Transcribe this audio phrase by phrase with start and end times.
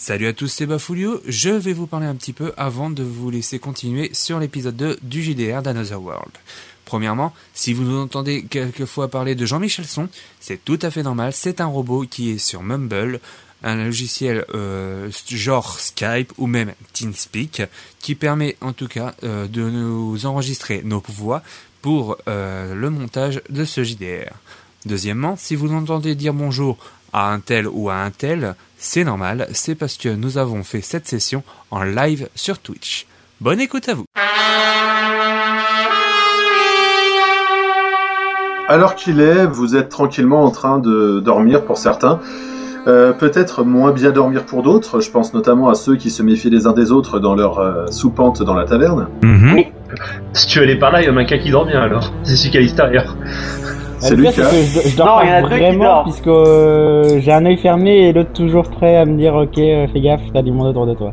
[0.00, 1.20] Salut à tous, c'est Bafoulio.
[1.26, 4.98] Je vais vous parler un petit peu avant de vous laisser continuer sur l'épisode 2
[5.02, 6.30] du JDR d'Another World.
[6.84, 10.08] Premièrement, si vous nous entendez quelquefois parler de Jean-Michel Son,
[10.38, 13.18] c'est tout à fait normal, c'est un robot qui est sur Mumble,
[13.64, 17.62] un logiciel euh, genre Skype ou même TeamSpeak,
[17.98, 21.42] qui permet en tout cas euh, de nous enregistrer nos voix
[21.82, 24.30] pour euh, le montage de ce JDR.
[24.86, 26.78] Deuxièmement, si vous entendez dire bonjour
[27.12, 30.80] à un tel ou à un tel, c'est normal, c'est parce que nous avons fait
[30.80, 33.06] cette session en live sur Twitch.
[33.40, 34.04] Bonne écoute à vous
[38.68, 42.20] Alors qu'il est, vous êtes tranquillement en train de dormir pour certains.
[42.86, 46.50] Euh, peut-être moins bien dormir pour d'autres, je pense notamment à ceux qui se méfient
[46.50, 49.08] les uns des autres dans leur euh, soupente dans la taverne.
[49.22, 49.64] Mhm.
[50.32, 52.12] Si tu allais par là, il y en a qu'un qui dort bien alors.
[52.22, 53.16] C'est celui qui est à l'extérieur.
[54.00, 54.32] C'est Lucas.
[54.32, 57.20] que je, je dors Non, pas il y en a deux qui vraiment puisque euh,
[57.20, 60.20] j'ai un œil fermé et l'autre toujours prêt à me dire ok euh, fais gaffe
[60.32, 61.12] t'as du monde autour de toi.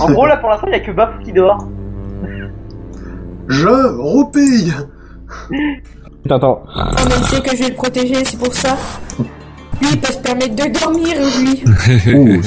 [0.00, 1.58] En gros, là pour l'instant, il y a que Baf qui dort.
[3.48, 4.72] Je roupille
[6.28, 8.76] T'entends Oh, mais il sait que je vais le protéger, c'est pour ça.
[9.80, 11.64] Lui, il peut se permettre de dormir, lui.
[12.38, 12.42] Ouh.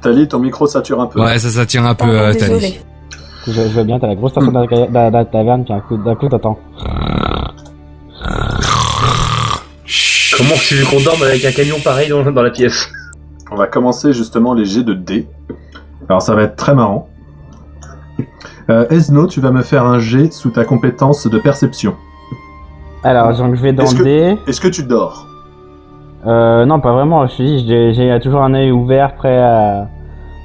[0.00, 1.20] Tali, ton micro sature un peu.
[1.20, 2.32] Ouais, ça, ça tire un peu, euh.
[2.32, 2.78] Tali.
[3.46, 6.58] je, je vois bien t'as la grosse station de la, taverne coup d'un coup t'entends.
[10.36, 12.88] Comment tu veux qu'on dorme avec un camion pareil dans, dans la pièce
[13.50, 15.26] On va commencer justement les jets de dés.
[16.08, 17.08] Alors ça va être très marrant.
[18.68, 21.94] Euh, Esno, tu vas me faire un jet sous ta compétence de perception.
[23.02, 24.38] Alors donc je vais dans Est-ce le que- dé.
[24.46, 25.26] Est-ce que tu dors?
[26.26, 27.26] Euh, non pas vraiment.
[27.28, 29.88] Je dis j'ai j'ai toujours un œil ouvert prêt à,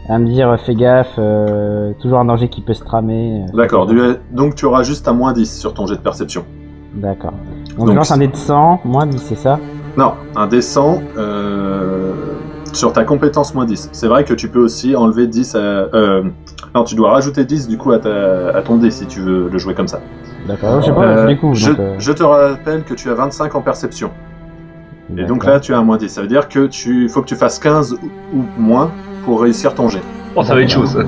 [0.07, 3.41] à me dire fais gaffe euh, toujours un danger qui peut se tramer.
[3.49, 3.87] euh, D'accord,
[4.31, 6.45] donc tu auras juste un moins 10 sur ton jet de perception.
[6.93, 7.31] D'accord.
[7.69, 9.57] Donc, Donc, je lance un dé de 100 moins 10 c'est ça?
[9.97, 12.13] Non, un descend euh,
[12.73, 13.89] sur ta compétence moins 10.
[13.91, 15.57] C'est vrai que tu peux aussi enlever 10 à...
[15.57, 16.23] Euh,
[16.73, 19.49] non, tu dois rajouter 10 du coup à, ta, à ton dé si tu veux
[19.49, 19.99] le jouer comme ça.
[20.47, 20.81] D'accord.
[20.81, 21.53] Je sais pas Euh, je découvre.
[21.53, 24.11] je, euh, je te rappelle que tu as 25 en perception.
[25.17, 26.07] Et donc là, tu as un moins 10.
[26.07, 27.97] Ça veut dire que tu faut que tu fasses 15
[28.33, 28.91] ou, moins
[29.25, 30.01] pour réussir ton jet.
[30.37, 30.99] Oh, ça va être chaud ça.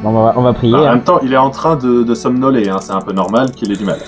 [0.00, 0.76] Bon, on va, on va prier.
[0.76, 0.92] en hein.
[0.92, 2.68] même temps, il est en train de, de somnoler.
[2.68, 2.76] Hein.
[2.80, 3.98] C'est un peu normal qu'il ait du mal.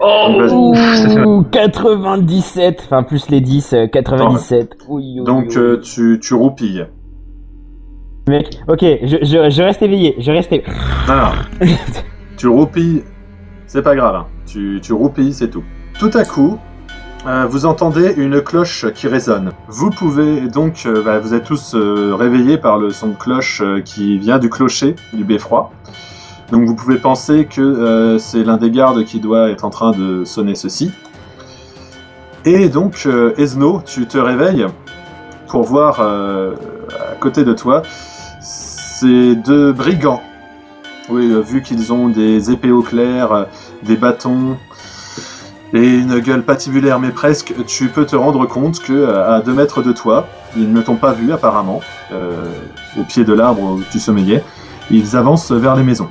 [0.00, 0.52] Oh, Vas-y.
[0.52, 1.26] ouf, ça fait mal.
[1.26, 4.70] Ouh, 97, enfin plus les 10, euh, 97.
[4.88, 5.56] Oui, oui, Donc oui.
[5.56, 6.86] euh, tu, tu roupilles.
[8.28, 10.72] Mec, ok, je, je, je reste éveillé, je reste éveillé.
[11.08, 11.66] Non, non.
[12.36, 13.04] tu roupilles,
[13.66, 14.14] c'est pas grave.
[14.16, 14.26] hein.
[14.46, 15.62] Tu, tu roupilles, c'est tout.
[15.98, 16.58] Tout à coup,
[17.26, 19.52] euh, vous entendez une cloche qui résonne.
[19.68, 23.60] Vous pouvez donc, euh, bah, vous êtes tous euh, réveillés par le son de cloche
[23.62, 25.70] euh, qui vient du clocher du beffroi.
[26.50, 29.92] Donc vous pouvez penser que euh, c'est l'un des gardes qui doit être en train
[29.92, 30.92] de sonner ceci.
[32.46, 34.66] Et donc, euh, Esno, tu te réveilles
[35.48, 36.54] pour voir euh,
[36.90, 37.82] à côté de toi
[38.40, 40.22] ces deux brigands.
[41.08, 43.46] Oui, euh, vu qu'ils ont des épées au clair,
[43.82, 44.58] des bâtons
[45.72, 49.82] et une gueule patibulaire, mais presque, tu peux te rendre compte que à deux mètres
[49.82, 51.80] de toi, ils ne t'ont pas vu apparemment,
[52.96, 54.44] au pied de l'arbre où tu sommeillais.
[54.90, 56.08] Ils avancent vers les maisons.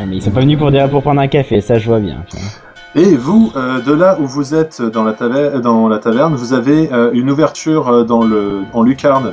[0.00, 2.00] Ouais, mais ils sont pas venus pour, dire- pour prendre un café, ça je vois
[2.00, 2.24] bien.
[2.28, 3.02] tu vois.
[3.02, 6.52] Et vous, euh, de là où vous êtes dans la, taver- dans la taverne, vous
[6.54, 9.32] avez euh, une ouverture euh, dans le, en lucarne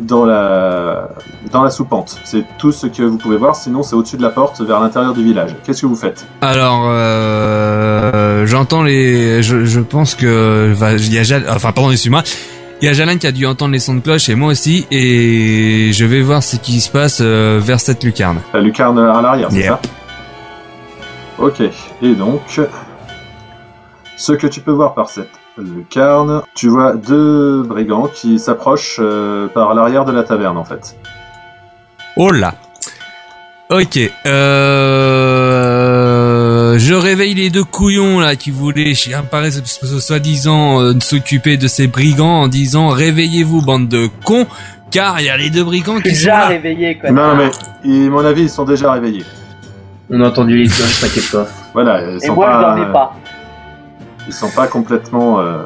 [0.00, 1.08] dans la,
[1.50, 2.18] dans la soupente.
[2.24, 5.12] C'est tout ce que vous pouvez voir, sinon c'est au-dessus de la porte vers l'intérieur
[5.12, 5.56] du village.
[5.64, 6.24] Qu'est-ce que vous faites?
[6.40, 11.90] Alors, euh, j'entends les, je, je pense que, va- il y a Jal, enfin, pardon,
[11.90, 12.22] excuse-moi.
[12.80, 14.86] Il y a Jalin qui a dû entendre les sons de cloche et moi aussi,
[14.92, 18.38] et je vais voir ce qui se passe euh, vers cette lucarne.
[18.54, 19.80] La lucarne à l'arrière, c'est ça
[21.38, 21.60] Ok.
[22.02, 22.60] Et donc,
[24.16, 29.48] ce que tu peux voir par cette lucarne, tu vois deux brigands qui s'approchent euh,
[29.48, 30.96] par l'arrière de la taverne en fait.
[32.16, 32.54] Oh là.
[33.70, 33.98] Ok.
[34.24, 35.17] Euh,
[36.78, 38.94] je réveille les deux couillons là qui voulaient,
[40.00, 44.46] soi-disant euh, s'occuper de ces brigands en disant réveillez-vous bande de cons,
[44.90, 46.46] car il y a les deux brigands Je qui sont déjà là.
[46.48, 47.10] réveillé, quoi.
[47.10, 47.50] Non, mais
[47.84, 49.24] ils- à mon avis, ils sont déjà réveillés.
[50.10, 51.46] On a entendu les cloches, t'inquiète pas.
[51.74, 53.16] Voilà, ils Et sont moi, je pas, dormais pas.
[54.26, 55.64] ils sont pas complètement euh,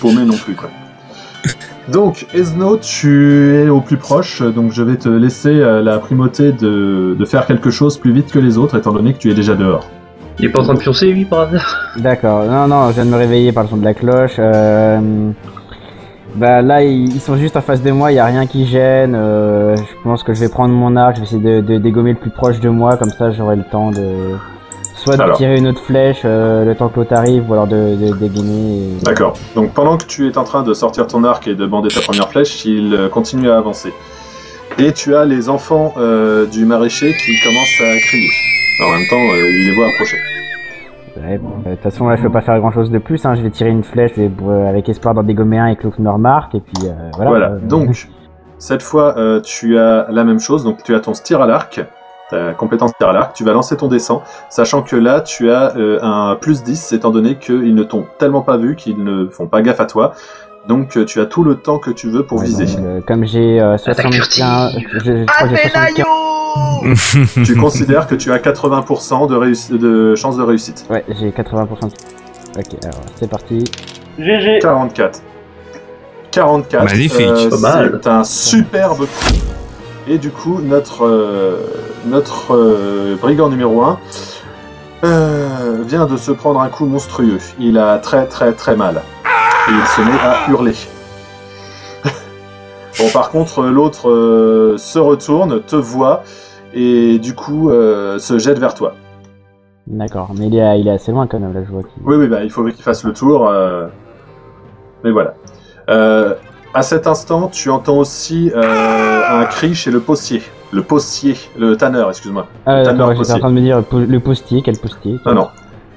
[0.00, 0.70] paumés non plus quoi.
[1.88, 6.52] Donc, Esno, tu es au plus proche, donc je vais te laisser euh, la primauté
[6.52, 9.34] de, de faire quelque chose plus vite que les autres, étant donné que tu es
[9.34, 9.88] déjà dehors.
[10.38, 11.76] Il est pas en train de pioncer lui par hasard?
[11.98, 14.36] D'accord, non, non, je viens de me réveiller par le son de la cloche.
[14.38, 15.30] Euh,
[16.36, 19.14] bah là, ils, sont juste en face de moi, il y a rien qui gêne.
[19.14, 22.12] euh, je pense que je vais prendre mon arc, je vais essayer de, de dégommer
[22.12, 24.36] le plus proche de moi, comme ça j'aurai le temps de,
[25.04, 25.36] Soit de Alors.
[25.36, 28.76] tirer une autre flèche euh, le temps que l'autre arrive, ou alors de, de dégainer.
[29.00, 29.34] et- D'accord.
[29.56, 32.00] Donc pendant que tu es en train de sortir ton arc et de bander ta
[32.00, 33.92] première flèche, il euh, continue à avancer.
[34.78, 38.30] Et tu as les enfants euh, du maraîcher qui commencent à crier.
[38.86, 40.16] En même temps, il les voit approcher.
[41.16, 43.24] Ouais, bon, de toute façon, là, je peux pas faire grand chose de plus.
[43.26, 43.34] Hein.
[43.34, 44.12] Je vais tirer une flèche
[44.68, 46.54] avec espoir d'en dégommer un et que l'autre me remarque.
[46.54, 47.30] Et puis voilà.
[47.30, 47.48] Voilà.
[47.62, 48.08] Donc,
[48.58, 49.14] cette fois,
[49.44, 50.64] tu as la même chose.
[50.64, 51.80] Donc, tu as ton tir à l'arc,
[52.32, 53.32] ta compétence tir à l'arc.
[53.34, 57.10] Tu vas lancer ton dessin, sachant que là, tu as euh, un plus 10, étant
[57.10, 60.14] donné qu'ils ne t'ont tellement pas vu qu'ils ne font pas gaffe à toi.
[60.68, 62.66] Donc, euh, tu as tout le temps que tu veux pour ouais, viser.
[62.66, 64.88] donc, euh, comme j'ai euh, Attaque 75, furtive.
[65.04, 66.04] je, je crois que j'ai 75
[67.44, 70.84] tu considères que tu as 80% de, de chance de réussite.
[70.90, 71.66] Ouais, j'ai 80%.
[71.88, 71.92] de-
[72.58, 73.64] Ok, alors c'est parti.
[74.18, 74.58] GG.
[74.60, 75.20] 44.
[76.30, 76.84] 44.
[76.84, 77.20] Magnifique.
[77.26, 79.34] euh, c'est un superbe coup.
[80.06, 81.56] Et du coup, notre, euh,
[82.06, 83.98] notre euh, brigand numéro 1
[85.84, 87.38] vient de se prendre un coup monstrueux.
[87.58, 89.02] Il a très très très mal.
[89.68, 90.74] Et il se met à hurler.
[92.98, 96.22] bon, par contre, l'autre euh, se retourne, te voit,
[96.74, 98.94] et du coup euh, se jette vers toi.
[99.86, 101.82] D'accord, mais il est, il est assez loin quand même, là, je vois.
[101.82, 103.48] qu'il- Oui, oui, bah, il faudrait qu'il fasse le tour.
[103.48, 103.86] euh,
[105.04, 105.34] Mais voilà.
[105.90, 106.34] Euh,
[106.74, 110.42] à cet instant, tu entends aussi euh, un cri chez le postier.
[110.72, 112.46] Le postier, le tanneur, excuse-moi.
[112.64, 115.48] Ah, Le en train de me dire le po- le postier, quel postier Non, non.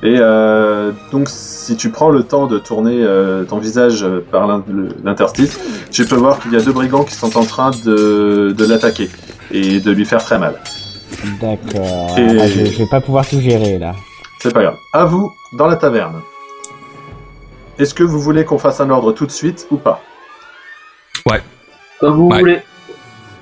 [0.04, 4.46] Et euh, donc, si tu prends le temps de tourner euh, ton visage euh, par
[5.04, 5.58] l'interstice,
[5.92, 9.10] tu peux voir qu'il y a deux brigands qui sont en train de, de l'attaquer
[9.52, 10.56] et de lui faire très mal.
[11.42, 12.18] D'accord.
[12.20, 13.94] Et- Ah, je, je vais pas pouvoir tout gérer là.
[14.40, 14.76] C'est pas grave.
[14.94, 16.16] À vous, dans la taverne.
[17.80, 20.02] Est-ce que vous voulez qu'on fasse un ordre tout de suite ou pas?
[22.00, 22.40] Comme vous Ouais.
[22.40, 22.62] voulez.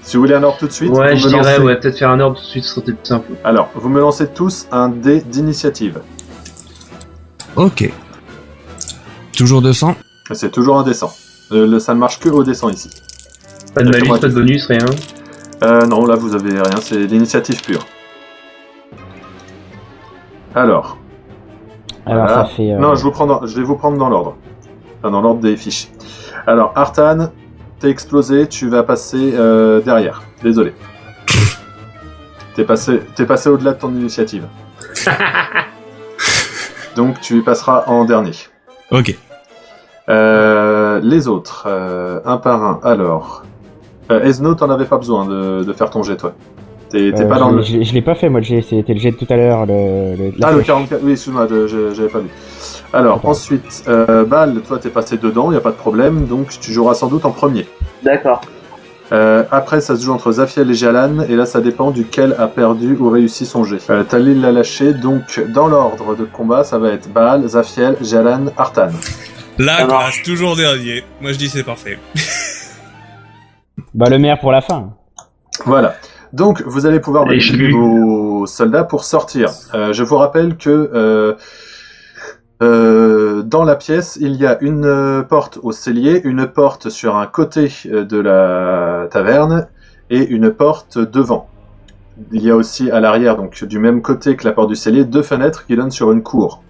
[0.02, 2.10] Si vous voulez un ordre tout de suite, Ouais, je dirais, lancez- ouais, peut-être faire
[2.12, 3.32] un ordre tout de suite, ce serait peut-être plus simple.
[3.44, 6.02] Alors, vous me lancez tous un dé d'initiative.
[7.56, 7.92] ok.
[9.36, 9.96] Toujours 200
[10.32, 11.12] C'est toujours un descent.
[11.52, 12.90] Euh, le- ça ne marche que au descend ici.
[13.74, 14.86] Pas de malus, pas de bonus, rien.
[15.64, 17.86] Euh, non, là vous avez rien, c'est l'initiative pure.
[20.56, 20.98] Alors,
[22.06, 22.44] Alors Voilà.
[22.44, 22.72] ça fait.
[22.74, 24.36] euh, non, je, vous prends dans- je vais vous prendre dans l'ordre.
[25.00, 25.90] Enfin, dans l'ordre des fiches.
[26.46, 27.30] Alors, Artan,
[27.84, 30.24] t'es explosé, tu vas passer euh, derrière.
[30.42, 30.74] Désolé.
[32.56, 34.46] T'es passé, t'es passé au-delà de ton initiative.
[36.96, 38.32] Donc tu passeras en dernier.
[38.92, 39.14] Ok.
[40.08, 42.80] Euh, les autres, euh, un par un.
[42.84, 43.44] Alors,
[44.12, 46.34] euh, Esno, t'en avais pas besoin de, de faire ton jet, toi.
[46.90, 47.62] T'es t'es euh, pas je dans le.
[47.64, 49.66] Je l'ai- je l'ai pas fait, moi, jet, c'était le jet de tout à l'heure.
[49.66, 50.68] Le, le, la Ah, le flèche.
[50.68, 51.02] 44.
[51.04, 52.30] Oui, excuse-moi, je- je- j'avais pas vu.
[52.94, 56.72] Alors, ensuite, euh, Bal, toi, t'es passé dedans, y a pas de problème, donc tu
[56.72, 57.68] joueras sans doute en premier.
[58.04, 58.42] D'accord.
[59.12, 62.48] Euh, après, ça se joue entre Zafiel et Jalan, et là, ça dépend duquel a
[62.48, 63.80] perdu ou réussi son jet.
[63.90, 68.46] Euh, Talil l'a lâché, donc dans l'ordre de combat, ça va être Baal, Zafiel, Jalan,
[68.58, 68.90] Artan.
[69.58, 71.04] La classe, toujours dernier.
[71.22, 72.00] Moi je dis c'est parfait.
[73.94, 74.90] Bah, le maire pour la fin.
[75.66, 75.96] Voilà.
[76.32, 79.52] Donc, vous allez pouvoir Les manipuler vos soldats pour sortir.
[79.76, 81.34] Euh, je vous rappelle que euh,
[83.44, 87.26] dans la pièce, il y a une euh, porte au cellier, une porte sur un
[87.28, 89.68] côté euh, de la taverne
[90.10, 91.50] et une porte devant.
[92.32, 95.06] Il y a aussi à l'arrière, donc du même côté que la porte du cellier,
[95.06, 96.62] deux fenêtres qui donnent sur une cour.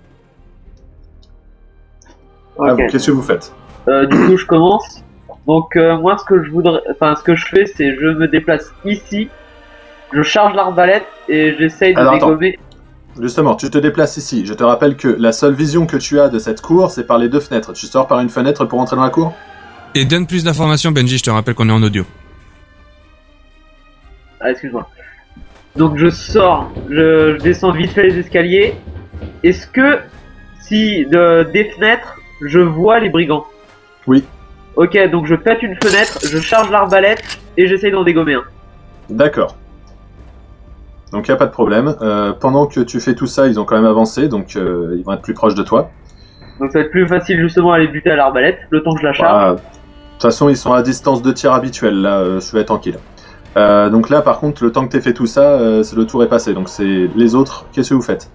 [2.58, 3.54] Vous, qu'est-ce que vous faites?
[3.88, 5.04] Euh, du coup, je commence.
[5.48, 8.28] Donc, euh, moi, ce que je voudrais, enfin, ce que je fais, c'est je me
[8.28, 9.30] déplace ici,
[10.14, 12.38] je charge l'arbalète et j'essaye de Alors, attends.
[13.22, 14.46] Justement, tu te déplaces ici.
[14.46, 17.18] Je te rappelle que la seule vision que tu as de cette cour, c'est par
[17.18, 17.74] les deux fenêtres.
[17.74, 19.34] Tu sors par une fenêtre pour entrer dans la cour?
[19.96, 22.06] Et donne plus d'informations, Benji, je te rappelle qu'on est en audio.
[24.42, 24.90] Ah, excuse-moi.
[25.76, 28.76] Donc, je sors, je, je descends vite fait les escaliers.
[29.44, 30.00] Est-ce que,
[30.62, 33.46] si de, des fenêtres, je vois les brigands?
[34.08, 34.24] Oui.
[34.76, 37.24] Ok, donc je pète une fenêtre, je charge l'arbalète
[37.58, 38.44] et j'essaye d'en dégommer un.
[39.10, 39.56] D'accord.
[41.14, 41.96] Donc il n'y a pas de problème.
[42.02, 45.04] Euh, pendant que tu fais tout ça, ils ont quand même avancé, donc euh, ils
[45.06, 45.92] vont être plus proches de toi.
[46.60, 49.02] Donc ça va être plus facile justement à les buter à l'arbalète, le temps que
[49.02, 49.32] je la charge.
[49.32, 49.58] Bah, De
[50.14, 52.98] toute façon, ils sont à distance de tir habituelle, là, euh, je vais être tranquille.
[53.58, 56.06] Euh, donc là, par contre, le temps que tu fait tout ça, euh, c'est- le
[56.06, 56.54] tour est passé.
[56.56, 58.30] Donc c'est les autres, qu'est-ce que vous faites?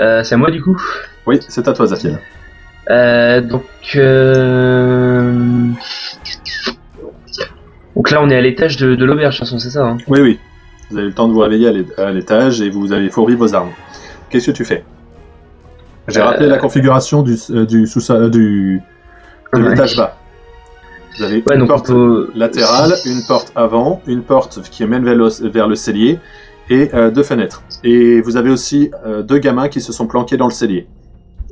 [0.00, 0.76] Euh, c'est à moi du coup.
[1.26, 2.18] Oui, c'est à toi, Zafir.
[2.90, 3.64] Euh, donc,
[3.96, 5.32] euh...
[7.96, 9.84] donc là, on est à l'étage de, de l'auberge, de toute façon, c'est ça.
[9.86, 9.98] Hein?
[10.08, 10.38] Oui, oui.
[10.90, 13.34] Vous avez le temps de vous réveiller à l'é- à l'étage et vous avez fourri
[13.34, 13.70] vos armes.
[14.30, 14.84] Qu'est-ce que tu fais?
[16.08, 18.80] J'ai Euh, rappelé la configuration du, euh, du sous-sol, du,
[19.54, 19.70] de Ouais.
[19.70, 20.16] l'étage bas.
[21.16, 22.30] Vous avez Ouais, une porte peut...
[22.34, 26.18] latérale, une porte avant, une porte qui mène vers le, vers le cellier
[26.68, 27.62] et euh, deux fenêtres.
[27.84, 30.86] Et vous avez aussi euh, deux gamins qui se sont planqués dans le cellier.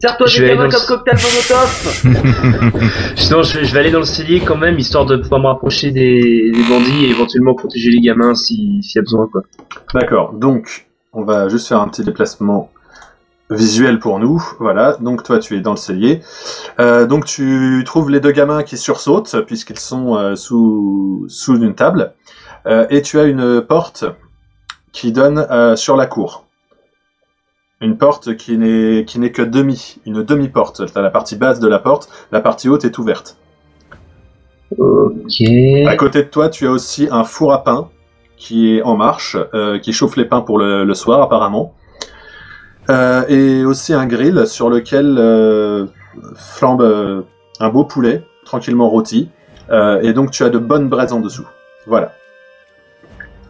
[0.02, 2.82] Serre-toi Je des dans comme le- cocktail Molotov
[3.16, 5.46] Sinon, je vais, je vais aller dans le cellier quand même, histoire de pouvoir me
[5.46, 9.42] rapprocher des, des bandits et éventuellement protéger les gamins si- s'il y a besoin, quoi.
[9.94, 12.70] D'accord, donc on va juste faire un petit déplacement
[13.48, 14.42] visuel pour nous.
[14.58, 16.20] Voilà, donc toi tu es dans le cellier.
[16.80, 21.74] Euh, donc tu trouves les deux gamins qui sursautent puisqu'ils sont euh, sous, sous une
[21.76, 22.12] table.
[22.66, 24.04] Euh, et tu as une porte
[24.92, 26.46] qui donne euh, sur la cour.
[27.82, 30.82] Une porte qui n'est qui n'est que demi, une demi-porte.
[30.92, 33.36] T'as la partie basse de la porte, la partie haute est ouverte.
[34.78, 35.42] Ok.
[35.86, 37.88] À côté de toi, tu as aussi un four à pain
[38.36, 41.74] qui est en marche, euh, qui chauffe les pains pour le, le soir apparemment.
[42.88, 45.86] Euh, et aussi un grill sur lequel euh,
[46.36, 47.24] flambe
[47.60, 49.28] un beau poulet, tranquillement rôti.
[50.02, 51.48] Et donc tu as de bonnes braises en dessous.
[51.86, 52.12] Voilà.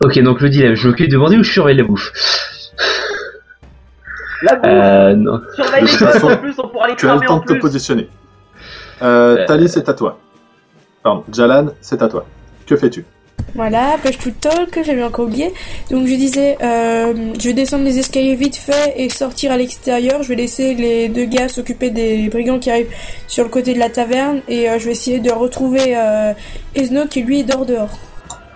[0.00, 2.12] Ok, donc le dilemme, je m'occupe de bandits ou je surveille la bouffe
[4.42, 5.40] La Euh, non.
[5.54, 7.38] Surveille de les toute gosses façon, en plus, on pourra les Tu as le temps
[7.38, 8.08] de te positionner.
[9.02, 9.46] Euh, Euh.
[9.46, 10.18] Thalie, c'est à toi.
[11.02, 12.24] Pardon, Jalan, c'est à toi.
[12.66, 13.04] Que fais-tu?
[13.54, 15.52] Voilà, push to talk, j'avais encore oublié.
[15.90, 20.22] Donc je disais, euh, je vais descendre les escaliers vite fait et sortir à l'extérieur.
[20.22, 22.92] Je vais laisser les deux gars s'occuper des brigands qui arrivent
[23.26, 26.32] sur le côté de la taverne et euh, je vais essayer de retrouver euh,
[26.74, 27.90] Esno qui lui dort dehors.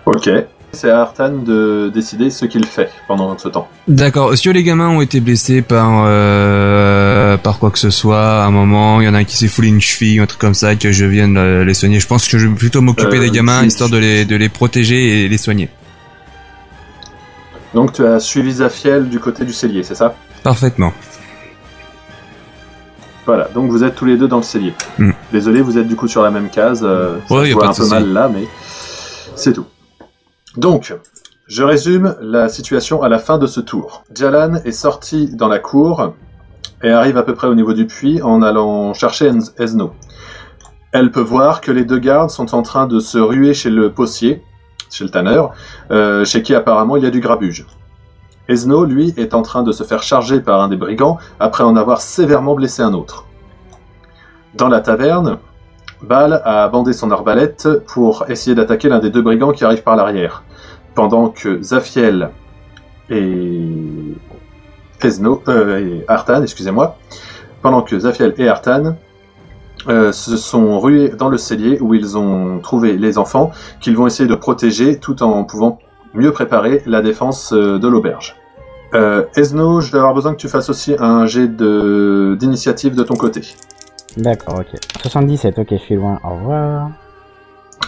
[0.05, 0.29] Ok.
[0.77, 3.67] C'est à Artan de décider ce qu'il fait pendant ce temps.
[3.87, 4.31] D'accord.
[4.31, 8.45] Est-ce que les gamins ont été blessés par euh, par quoi que ce soit à
[8.45, 10.53] un moment Il y en a un qui s'est foulé une cheville, un truc comme
[10.53, 11.99] ça, que je vienne euh, les soigner.
[11.99, 14.35] Je pense que je vais plutôt m'occuper Euh, des gamins si- histoire de les de
[14.35, 15.69] les protéger et les soigner.
[17.73, 20.13] Donc tu as suivi Zafiel du côté du cellier, c'est ça?
[20.43, 20.93] Parfaitement.
[23.25, 24.73] Voilà, donc vous êtes tous les deux dans le cellier.
[24.99, 25.11] Hmm.
[25.33, 26.81] Désolé, vous êtes du coup sur la même case.
[26.83, 28.45] Euh, ça Ouais, se y a pas un de peu mal là, mais
[29.35, 29.65] c'est tout.
[30.57, 30.95] Donc,
[31.47, 34.03] je résume la situation à la fin de ce tour.
[34.13, 36.15] Jalan est sorti dans la cour
[36.81, 39.93] et arrive à peu près au niveau du puits en allant chercher Esno.
[40.91, 43.91] Elle peut voir que les deux gardes sont en train de se ruer chez le
[43.91, 44.41] possier,
[44.89, 45.51] chez le tanneur,
[45.91, 47.67] euh, chez qui apparemment il y a du grabuge.
[48.47, 51.75] Esno, lui, est en train de se faire charger par un des brigands après en
[51.75, 53.25] avoir sévèrement blessé un autre.
[54.55, 55.37] Dans la taverne,
[56.01, 59.95] Bal a bandé son arbalète pour essayer d'attaquer l'un des deux brigands qui arrivent par
[59.95, 60.43] l'arrière,
[60.97, 62.31] pendant que Zafiel
[63.11, 63.69] et
[65.03, 66.97] Esno, euh, et Artan, excusez-moi,
[67.61, 68.95] pendant que Zafiel et Artan
[69.87, 74.07] euh, se sont rués dans le cellier où ils ont trouvé les enfants qu'ils vont
[74.07, 75.77] essayer de protéger tout en pouvant
[76.15, 78.35] mieux préparer la défense euh, de l'auberge.
[78.95, 83.03] Euh, Esno, je vais avoir besoin que tu fasses aussi un jet de- d'initiative de
[83.03, 83.41] ton côté.
[84.17, 84.79] D'accord, ok.
[85.03, 86.19] 77, ok, je suis loin.
[86.23, 86.89] Au revoir.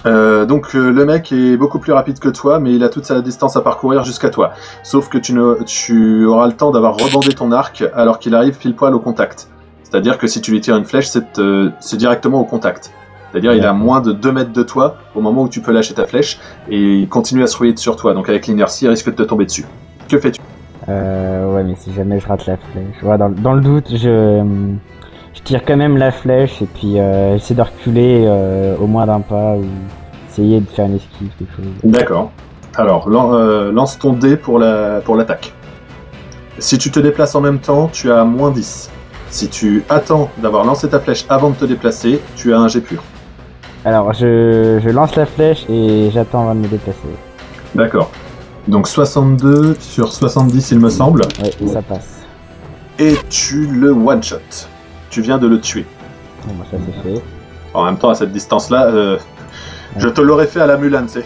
[0.06, 3.06] Euh, donc euh, le mec est beaucoup plus rapide que toi, mais il a toute
[3.06, 4.54] sa distance à parcourir jusqu'à toi.
[4.84, 8.58] Sauf que tu, ne, tu auras le temps d'avoir rebandé ton arc alors qu'il arrive
[8.58, 9.50] pile poil au contact.
[9.84, 12.92] C'est-à-dire que si tu lui tires une flèche, c'est euh, directement au contact.
[13.32, 15.72] C'est-à-dire il est à moins de 2 mètres de toi au moment où tu peux
[15.72, 18.14] lâcher ta flèche et il continue à se rouiller sur toi.
[18.14, 19.66] Donc avec l'inertie, il risque de te tomber dessus.
[20.08, 20.42] Que fais-tu?
[20.88, 23.04] Euh, ouais, mais si jamais je rate la flèche.
[23.04, 24.44] Ouais, dans, dans le doute, je,
[25.40, 29.06] je tire quand même la flèche et puis euh, essayer de reculer euh, au moins
[29.06, 29.66] d'un pas ou
[30.30, 31.66] essayer de faire une esquive, quelque chose.
[31.84, 32.32] D'accord.
[32.76, 35.54] Alors, lan- euh, lance ton dé pour la pour l'attaque.
[36.60, 38.90] Si tu te déplaces en même temps, tu as moins 10.
[39.32, 42.82] Si tu attends d'avoir lancé ta flèche avant de te déplacer, tu as un jet
[42.82, 43.02] pur.
[43.86, 47.00] Alors, je, je lance la flèche et j'attends avant de me déplacer.
[47.76, 48.12] D'accord.
[48.68, 51.22] Donc 62 sur 70, il me semble.
[51.42, 52.20] Ouais, ça passe.
[53.00, 54.38] Et tu le one-shot.
[55.10, 55.86] Tu viens de le tuer.
[56.46, 57.22] Bon, bah, ça c'est fait.
[57.74, 59.18] En même temps, à cette distance-là, euh,
[59.98, 61.22] je te l'aurais fait à la Mulan, c-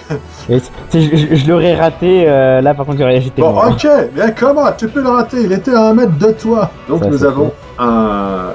[0.48, 3.70] c'est- je, je- je l'aurais raté, euh, là par contre j'aurais j'étais Bon, mort.
[3.72, 6.70] ok, mais comment Tu peux le rater, il était à un mètre de toi.
[6.88, 8.52] Donc Ça, nous avons un,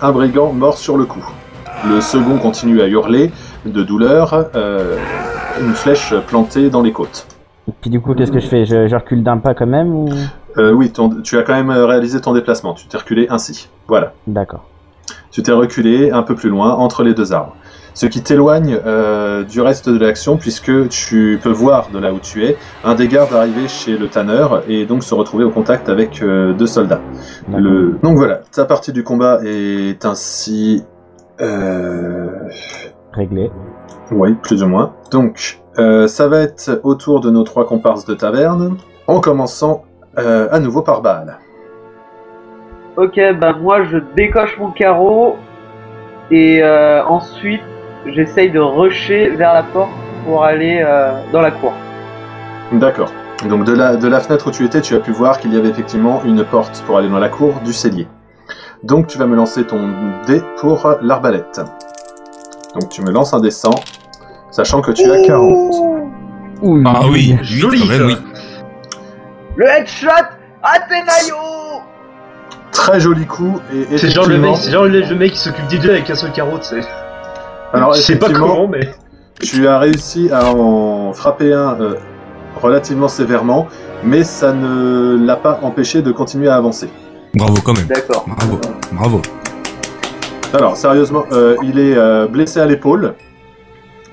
[0.00, 1.24] un brigand mort sur le coup.
[1.88, 3.30] Le second continue à hurler
[3.66, 4.96] de douleur, euh,
[5.60, 7.26] une flèche plantée dans les côtes.
[7.68, 8.64] Et puis du coup, qu'est-ce que je fais?
[8.64, 10.08] Je, je recule d'un pas quand même ou?
[10.58, 13.68] Euh, oui, ton- tu as quand même réalisé ton déplacement, tu t'es reculé ainsi.
[13.88, 14.12] Voilà.
[14.26, 14.64] D'accord.
[15.30, 17.56] Tu t'es reculé un peu plus loin entre les deux arbres.
[17.92, 22.18] Ce qui t'éloigne euh, du reste de l'action puisque tu peux voir de là où
[22.18, 25.88] tu es un des gardes arriver chez le tanneur et donc se retrouver au contact
[25.88, 27.00] avec euh, deux soldats.
[27.48, 27.96] Le...
[28.02, 30.82] Donc voilà, ta partie du combat est ainsi...
[31.40, 32.30] Euh...
[33.12, 33.50] Réglé.
[34.10, 34.92] Oui, plus ou moins.
[35.12, 39.84] Donc, euh, ça va être au tour de nos trois comparses de taverne, en commençant
[40.18, 41.38] euh, à nouveau par Baal.
[42.96, 45.36] Ok, bah moi je décoche mon carreau
[46.30, 47.62] et euh, ensuite
[48.06, 49.90] j'essaye de rusher vers la porte
[50.24, 51.72] pour aller euh, dans la cour.
[52.72, 53.10] D'accord.
[53.48, 55.56] Donc de la, de la fenêtre où tu étais, tu as pu voir qu'il y
[55.56, 58.06] avait effectivement une porte pour aller dans la cour du cellier.
[58.84, 59.80] Donc tu vas me lancer ton
[60.26, 61.60] dé pour l'arbalète.
[62.78, 63.70] Donc tu me lances un dé 100,
[64.50, 65.74] sachant que tu as 40.
[66.62, 68.06] Ouh, Ah oui, Joli, quand même, ça.
[68.06, 68.16] oui.
[69.56, 70.08] Le headshot
[70.62, 71.82] Athénaïo
[72.72, 75.78] Très joli coup et C'est genre le mec, c'est genre le, mec qui s'occupe des
[75.78, 76.80] deux avec un seul carreau, tu sais.
[77.72, 78.92] alors Je sais pas comment, mais.
[79.40, 81.94] tu as réussi à en frapper un euh,
[82.60, 83.68] relativement sévèrement,
[84.02, 86.88] mais ça ne l'a pas empêché de continuer à avancer.
[87.34, 87.86] Bravo quand même.
[87.86, 88.26] D'accord.
[88.26, 88.60] Bravo.
[88.92, 89.22] Bravo.
[90.52, 93.14] Alors, sérieusement, euh, il est euh, blessé à l'épaule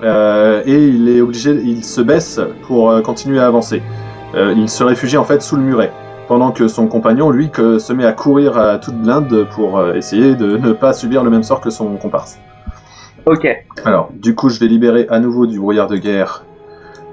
[0.02, 3.82] euh, et il est obligé, il se baisse pour euh, continuer à avancer.
[4.34, 5.92] Euh, il se réfugie en fait sous le muret,
[6.28, 9.94] pendant que son compagnon, lui, que, se met à courir à toute blinde pour euh,
[9.94, 12.38] essayer de ne pas subir le même sort que son comparse.
[13.26, 13.46] Ok.
[13.84, 16.44] Alors, du coup, je vais libérer à nouveau du brouillard de guerre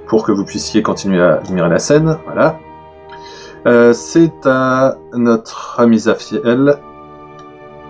[0.07, 2.17] pour que vous puissiez continuer à admirer la scène.
[2.25, 2.57] Voilà.
[3.67, 6.75] Euh, C'est à notre ami Zafiel.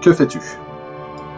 [0.02, 0.40] Que fais-tu?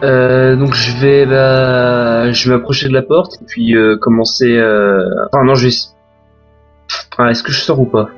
[0.02, 4.56] Euh, donc je vais, bah, je vais m'approcher de la porte et puis euh, commencer.
[4.56, 5.04] Euh...
[5.32, 5.74] Enfin non, je vais.
[7.18, 8.08] Ah, Est-ce que je sors ou pas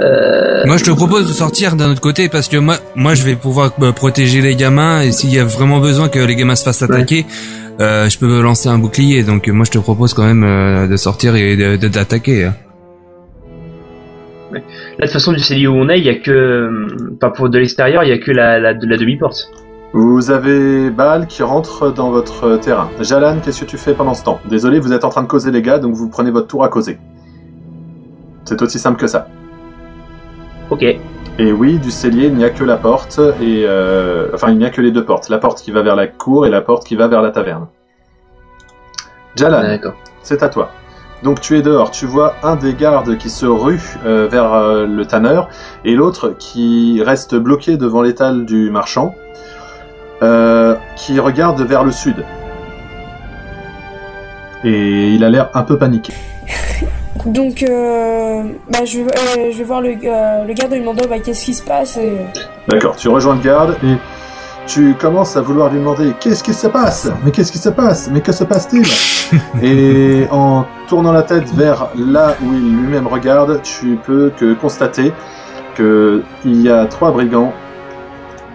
[0.00, 0.64] euh...
[0.66, 3.34] Moi, je te propose de sortir d'un autre côté parce que moi, moi, je vais
[3.34, 6.62] pouvoir euh, protéger les gamins et s'il y a vraiment besoin que les gamins se
[6.64, 7.26] fassent attaquer,
[7.80, 9.24] euh, je peux lancer un bouclier.
[9.24, 12.44] Donc, moi, je te propose quand même euh, de sortir et de- d'attaquer.
[12.44, 12.54] hein.
[14.52, 16.70] Là, de toute façon, du cellier où on est, il y a que,
[17.16, 19.50] enfin pour de l'extérieur, il y a que la, la, la demi-porte.
[19.92, 22.88] Vous avez Baal qui rentre dans votre terrain.
[23.00, 24.40] Jalan, qu'est-ce que tu fais pendant ce temps?
[24.48, 26.68] Désolé, vous êtes en train de causer les gars, donc vous prenez votre tour à
[26.68, 26.98] causer.
[28.48, 29.28] C'est aussi simple que ça.
[30.70, 30.82] Ok.
[30.82, 34.64] Et oui, du cellier, il n'y a que la porte, et euh, enfin, il n'y
[34.64, 35.28] a que les deux portes.
[35.28, 37.66] La porte qui va vers la cour et la porte qui va vers la taverne.
[39.36, 39.92] Jalan, D'accord.
[40.22, 40.70] c'est à toi.
[41.22, 44.86] Donc tu es dehors, tu vois un des gardes qui se rue euh, vers euh,
[44.86, 45.50] le tanneur
[45.84, 49.14] et l'autre qui reste bloqué devant l'étal du marchand,
[50.22, 52.24] euh, qui regarde vers le sud.
[54.64, 56.14] Et il a l'air un peu paniqué.
[57.26, 61.06] Donc, euh, bah, je, vais, euh, je vais voir le, euh, le garde lui demander
[61.06, 61.96] bah, qu'est-ce qui se passe.
[61.96, 62.12] Et...
[62.68, 63.96] D'accord, tu rejoins le garde et
[64.66, 67.10] tu commences à vouloir lui demander qu'est-ce qui se passe?
[67.24, 68.10] Mais qu'est-ce qui se passe?
[68.12, 68.86] Mais que se passe-t-il?
[69.62, 75.12] Et en tournant la tête vers là où il lui-même regarde, tu peux que constater
[75.74, 77.52] que il y a trois brigands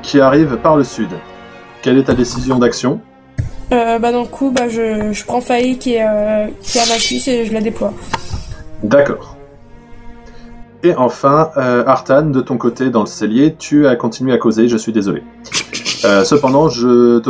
[0.02, 1.10] qui arrivent par le sud.
[1.82, 3.02] Quelle est ta décision d'action?
[3.72, 6.82] Euh, bah, dans le coup, bah, je, je prends Faï qui est, euh, qui est
[6.82, 7.94] à ma cuisse et je la déploie.
[8.84, 9.38] D'accord.
[10.84, 14.68] Et enfin, euh, Artan, de ton côté, dans le cellier, tu as continué à causer,
[14.68, 15.24] je suis désolé.
[16.04, 17.22] Euh, cependant, je,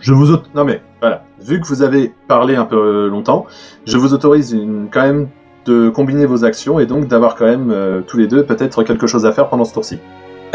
[0.00, 0.30] je vous...
[0.32, 1.24] auto- Non mais, voilà.
[1.42, 3.44] Vu que vous avez parlé un peu longtemps,
[3.86, 5.28] je vous autorise une, quand même
[5.66, 9.06] de combiner vos actions et donc d'avoir quand même, euh, tous les deux, peut-être quelque
[9.06, 9.98] chose à faire pendant ce tour-ci.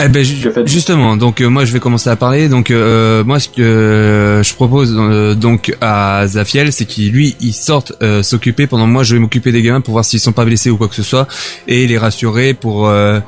[0.02, 0.24] Eh ben
[0.66, 2.48] justement, donc euh, moi je vais commencer à parler.
[2.48, 7.36] Donc euh, moi ce que euh, je propose euh, donc à Zafiel, c'est qu'il lui
[7.42, 10.32] il sorte euh, s'occuper pendant moi je vais m'occuper des gamins pour voir s'ils sont
[10.32, 11.28] pas blessés ou quoi que ce soit
[11.68, 13.20] et les rassurer pour euh,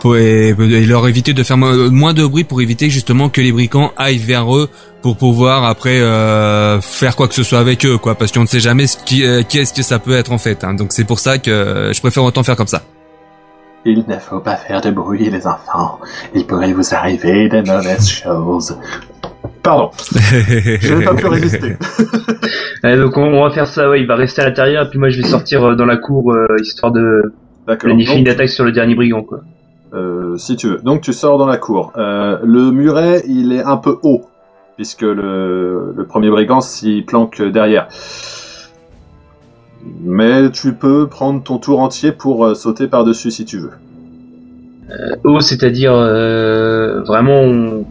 [0.00, 3.40] pour et, et leur éviter de faire mo- moins de bruit pour éviter justement que
[3.40, 4.68] les brigands aillent vers eux
[5.02, 8.46] pour pouvoir après euh, faire quoi que ce soit avec eux quoi parce qu'on ne
[8.46, 10.62] sait jamais ce qui euh, est-ce que ça peut être en fait.
[10.64, 10.74] hein.
[10.74, 12.84] Donc c'est pour ça que euh, je préfère autant faire comme ça.
[13.84, 15.98] Il ne faut pas faire de bruit, les enfants.
[16.34, 18.76] Il pourrait vous arriver de mauvaises choses.
[19.62, 21.76] Pardon, je n'ai pas pu résister.
[22.82, 23.90] Ouais, donc on, on va faire ça.
[23.90, 25.98] Ouais, il va rester à l'intérieur et puis moi je vais sortir euh, dans la
[25.98, 27.34] cour euh, histoire de
[27.78, 29.40] planifier une attaque sur le dernier brigand, quoi.
[29.92, 30.78] Euh, si tu veux.
[30.78, 31.92] Donc tu sors dans la cour.
[31.96, 34.22] Euh, le muret, il est un peu haut,
[34.76, 37.88] puisque le, le premier brigand s'y planque derrière.
[40.02, 43.70] Mais tu peux prendre ton tour entier pour euh, sauter par-dessus si tu veux.
[45.24, 47.40] Oh, c'est-à-dire euh, vraiment.
[47.42, 47.84] on-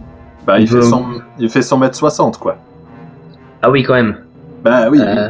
[0.46, 0.82] Bah, il, fait Euh.
[0.82, 1.06] 100,
[1.40, 2.58] il fait 100 mètres 60, quoi.
[3.62, 4.18] Ah oui, quand même.
[4.64, 5.30] Bah oui, Euh,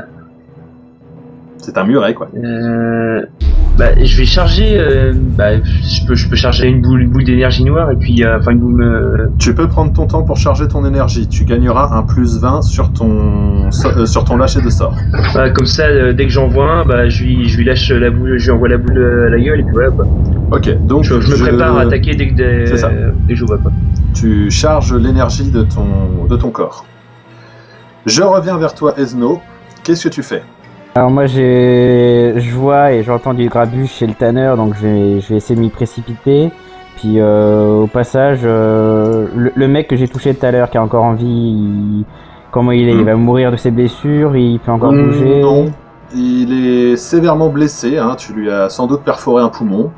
[1.60, 2.30] c'est un muret, quoi.
[2.36, 3.26] euh,
[3.78, 4.78] bah, je vais charger.
[4.78, 8.24] euh, bah, je peux, je peux charger une boule, une boule d'énergie noire et puis,
[8.24, 8.84] euh, enfin une boule.
[8.84, 11.28] euh, Tu peux prendre ton temps pour charger ton énergie.
[11.28, 14.94] Tu gagneras un plus 20 sur ton, so- euh, sur ton lâcher de sort.
[15.34, 17.90] voilà, comme ça, euh, dès que j'en vois un, bah, je lui, je lui lâche
[17.92, 19.92] la boule, je lui envoie la boule à la gueule et puis voilà.
[19.92, 20.08] Quoi.
[20.52, 22.66] Ok, donc Je, je me prépare à attaquer dès que, dès
[23.34, 23.72] que je vois quoi.
[24.14, 26.86] tu charges l'énergie de ton, de ton corps.
[28.06, 29.40] Je reviens vers toi, Esno.
[29.84, 30.42] Qu'est-ce que tu fais?
[30.96, 35.20] Alors moi j'ai, je vois et j'entends du grabuge chez le tanneur, donc je vais,
[35.22, 36.52] je vais essayer de m'y précipiter.
[36.98, 40.78] Puis euh, au passage, euh, le, le mec que j'ai touché tout à l'heure, qui
[40.78, 42.06] a encore envie, il-
[42.52, 43.00] comment il est Hmm.
[43.00, 45.42] Il va mourir de ses blessures, il peut encore Hmm, bouger.
[45.42, 45.72] Non,
[46.14, 49.92] il est sévèrement blessé, hein, tu lui as sans doute perforé un poumon,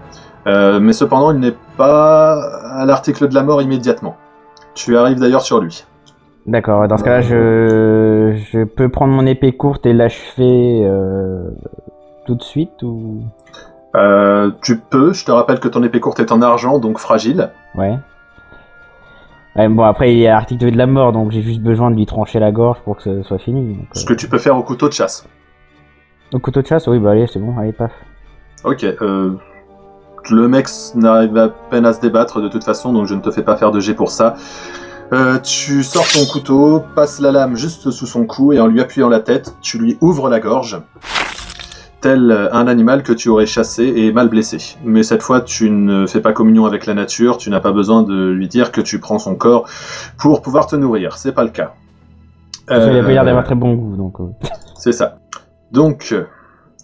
[0.45, 2.33] euh, mais cependant il n'est pas
[2.75, 4.17] à l'article de la mort immédiatement.
[4.75, 5.85] Tu arrives d'ailleurs sur lui.
[6.47, 8.35] D'accord, dans ce cas-là, je...
[8.51, 11.49] je peux prendre mon épée courte et l'achever euh,
[12.25, 13.21] tout de suite ou...
[13.95, 17.49] Euh, tu peux, je te rappelle que ton épée courte est en argent, donc fragile.
[17.75, 17.97] Ouais.
[19.57, 21.97] Ouais, bon, après, il est à l'article de la mort, donc j'ai juste besoin de
[21.97, 23.75] lui trancher la gorge pour que ce soit fini.
[23.75, 24.07] donc, Ce euh.
[24.07, 25.27] que tu peux faire au couteau de chasse.
[26.33, 27.91] Au couteau de chasse, oui, bah allez, c'est bon, allez, paf.
[28.63, 29.31] Ok, euh,
[30.29, 33.29] le mec n'arrive à peine à se débattre de toute façon, donc je ne te
[33.31, 34.35] fais pas faire de jet pour ça.
[35.13, 38.79] Euh, tu sors ton couteau, passes la lame juste sous son cou et en lui
[38.79, 40.81] appuyant la tête, tu lui ouvres la gorge,
[41.99, 44.77] tel un animal que tu aurais chassé et mal blessé.
[44.85, 48.03] Mais cette fois, tu ne fais pas communion avec la nature, tu n'as pas besoin
[48.03, 49.65] de lui dire que tu prends son corps
[50.17, 51.73] pour pouvoir te nourrir, c'est pas le cas.
[52.67, 54.19] Parce qu'il a pas l'air Euh, d'avoir très bon goût, donc...
[54.21, 54.47] euh.
[54.77, 55.17] c'est ça.
[55.73, 56.23] Donc, euh,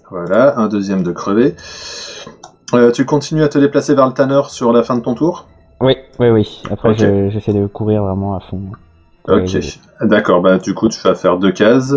[0.09, 1.55] voilà, un deuxième de crevé.
[2.73, 5.47] Euh, tu continues à te déplacer vers le tanner sur la fin de ton tour?
[5.81, 6.63] Oui, oui, oui.
[6.71, 8.61] Après, je- j'essaie de courir vraiment à fond.
[9.27, 9.43] Ok,
[10.01, 11.93] d'accord, bah du coup tu vas faire deux cases.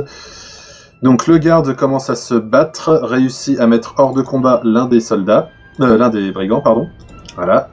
[1.03, 5.01] Donc le garde commence à se battre, réussit à mettre hors de combat l'un des
[5.01, 5.49] soldats,
[5.81, 6.89] euh, l'un des brigands, pardon.
[7.37, 7.69] Voilà.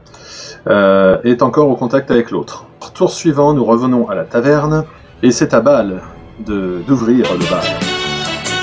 [0.67, 2.65] Euh, est encore au contact avec l'autre.
[2.93, 4.85] Tour suivant, nous revenons à la taverne,
[5.23, 6.01] et c'est à Bâle
[6.39, 7.63] de d'ouvrir le bal.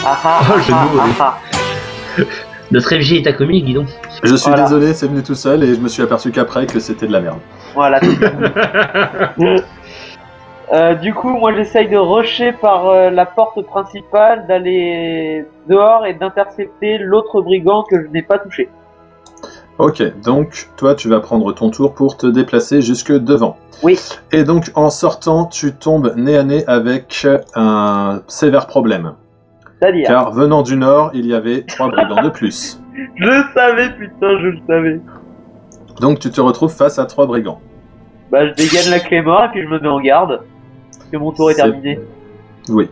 [0.07, 0.41] Ah ah
[0.73, 0.89] ah,
[1.21, 1.39] ah,
[2.19, 2.25] ah,
[2.75, 3.87] Notre FG est à comique, dis donc.
[4.25, 4.65] Je suis Voilà.
[4.65, 7.21] désolé, c'est venu tout seul, et je me suis aperçu qu'après que c'était de la
[7.21, 7.39] merde.
[7.75, 8.01] Voilà.
[10.73, 16.15] Euh, du coup, moi j'essaye de rusher par euh, la porte principale, d'aller dehors et
[16.15, 18.71] d'intercepter l'autre brigand que je n'ai pas touché.
[19.77, 23.59] Ok, donc toi tu vas prendre ton tour pour te déplacer jusque devant.
[23.83, 24.01] Oui.
[24.33, 29.13] Et donc en sortant, tu tombes nez à nez avec un sévère problème.
[29.85, 32.81] C'est-à-dire, Car venant du nord, il y avait trois brigands de plus.
[33.17, 35.01] je le savais, putain, je le savais.
[36.01, 37.61] Donc tu te retrouves face à trois brigands.
[38.33, 40.41] Bah, je dégaine la clé mort et puis je me mets en garde.
[40.97, 42.01] Parce que mon tour est terminé.
[42.69, 42.89] Oui.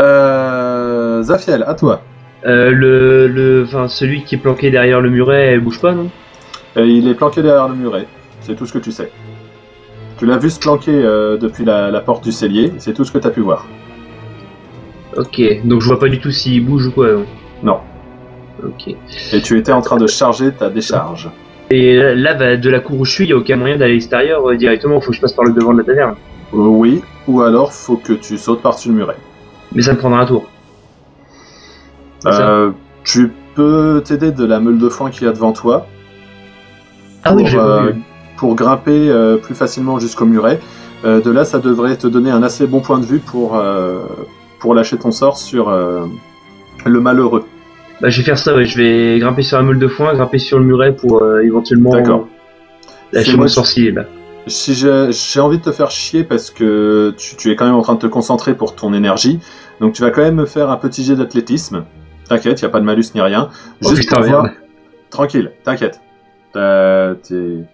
[0.00, 1.22] Euh...
[1.22, 2.02] Zafiel, à toi.
[2.46, 6.10] Euh, le, le, enfin, celui qui est planqué derrière le muret, elle bouge pas, non?
[6.76, 8.06] Euh, il est planqué derrière le muret.
[8.40, 9.10] C'est tout ce que tu sais.
[10.16, 12.72] Tu l'as vu se planquer euh, depuis la, la porte du cellier.
[12.78, 13.66] C'est tout ce que tu as pu voir.
[15.16, 17.12] Ok, donc je vois pas du tout s'il bouge ou quoi.
[17.12, 17.24] Non.
[17.62, 17.80] Non.
[18.64, 18.94] Ok.
[19.32, 21.30] Et tu étais en train de charger ta décharge.
[21.70, 23.92] Et là, là, bah, de la cour où je suis, y a aucun moyen d'aller
[23.92, 25.00] à l'extérieur euh, directement.
[25.00, 26.14] Faut que je passe par le devant de la taverne.
[26.54, 29.16] Euh, oui, ou alors faut que tu sautes par-dessus le muret.
[29.74, 30.48] Mais ça me prendra un tour.
[32.26, 32.70] Euh,
[33.04, 35.86] tu peux t'aider de la meule de foin qu'il y a devant toi
[37.24, 37.92] Ah oui, pour, j'ai pas euh,
[38.36, 40.60] pour grimper euh, plus facilement jusqu'au muret.
[41.04, 43.60] Euh, de là, ça devrait te donner un assez bon point de vue pour,
[44.62, 46.06] pour lâcher ton sort sur euh,
[46.86, 47.44] le malheureux.
[48.00, 48.54] Bah, je vais faire ça.
[48.54, 48.64] Ouais.
[48.64, 51.90] Je vais grimper sur la meule de foin, grimper sur le muret pour euh, éventuellement
[51.90, 52.28] D'accord.
[53.12, 54.04] lâcher C'est mon sorcier là.
[54.46, 57.74] Si j'ai j'ai envie de te faire chier parce que tu, tu es quand même
[57.74, 59.40] en train de te concentrer pour ton énergie,
[59.80, 61.84] donc tu vas quand même me faire un petit jet d'athlétisme.
[62.28, 63.50] T'inquiète, il n'y a pas de malus ni rien.
[63.84, 64.46] Oh, Juste putain, pour voir.
[65.10, 66.00] Tranquille, t'inquiète.
[66.52, 67.64] T'as t'es-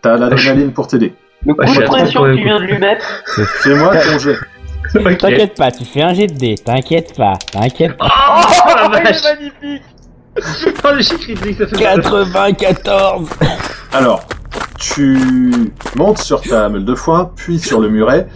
[0.00, 1.12] t'as l'adrénaline pour t'aider.
[1.44, 3.04] Le coup je suis de pression que tu viens de lui mettre,
[3.62, 4.36] Fais-moi ton jet.
[5.18, 8.06] T'inquiète pas, tu fais un jet de dés, t'inquiète pas, t'inquiète pas.
[8.06, 9.82] Oh, la il est vache magnifique
[10.84, 12.00] Oh, le chiffre critique, ça fait mal.
[12.56, 13.28] 94
[13.92, 14.22] Alors,
[14.78, 15.18] tu
[15.96, 18.28] montes sur ta meule de foin, puis sur le muret,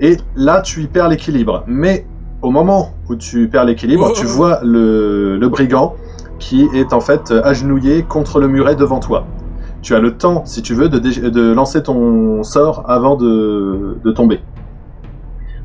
[0.00, 1.64] et là tu y perds l'équilibre.
[1.66, 2.06] Mais
[2.42, 5.94] au moment où tu perds l'équilibre, tu vois le, le brigand
[6.38, 9.26] qui est en fait agenouillé contre le muret devant toi.
[9.82, 14.12] Tu as le temps, si tu veux, de, de lancer ton sort avant de, de
[14.12, 14.40] tomber.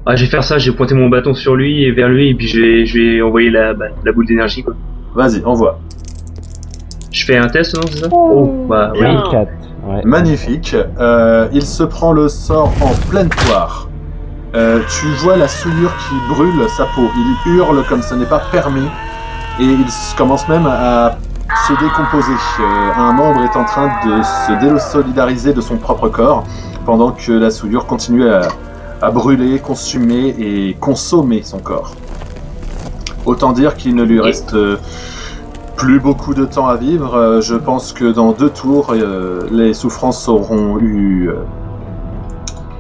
[0.08, 2.30] Ah, je vais faire ça, je vais pointer mon bâton sur lui et vers lui,
[2.30, 4.76] et puis je vais, je vais envoyer la, bah, la boule d'énergie, quoi.
[5.16, 5.80] Vas-y, envoie.
[7.12, 8.08] Je fais un test, non, c'est ça?
[8.12, 9.00] Oh, bah oui.
[9.00, 9.24] Bien.
[9.32, 9.50] 4,
[9.86, 10.02] ouais.
[10.04, 10.76] Magnifique.
[11.00, 13.90] Euh, il se prend le sort en pleine poire.
[14.54, 17.10] Euh, tu vois la souillure qui brûle sa peau.
[17.46, 18.88] Il hurle comme ce n'est pas permis.
[19.60, 19.86] Et il
[20.18, 21.18] commence même à
[21.68, 22.34] se décomposer.
[22.60, 26.44] Euh, un membre est en train de se désolidariser de son propre corps
[26.86, 28.42] pendant que la souillure continue à,
[29.06, 31.94] à brûler, consumer et consommer son corps.
[33.28, 34.78] Autant dire qu'il ne lui reste euh,
[35.76, 37.14] plus beaucoup de temps à vivre.
[37.16, 41.30] Euh, je pense que dans deux tours, euh, les souffrances auront eu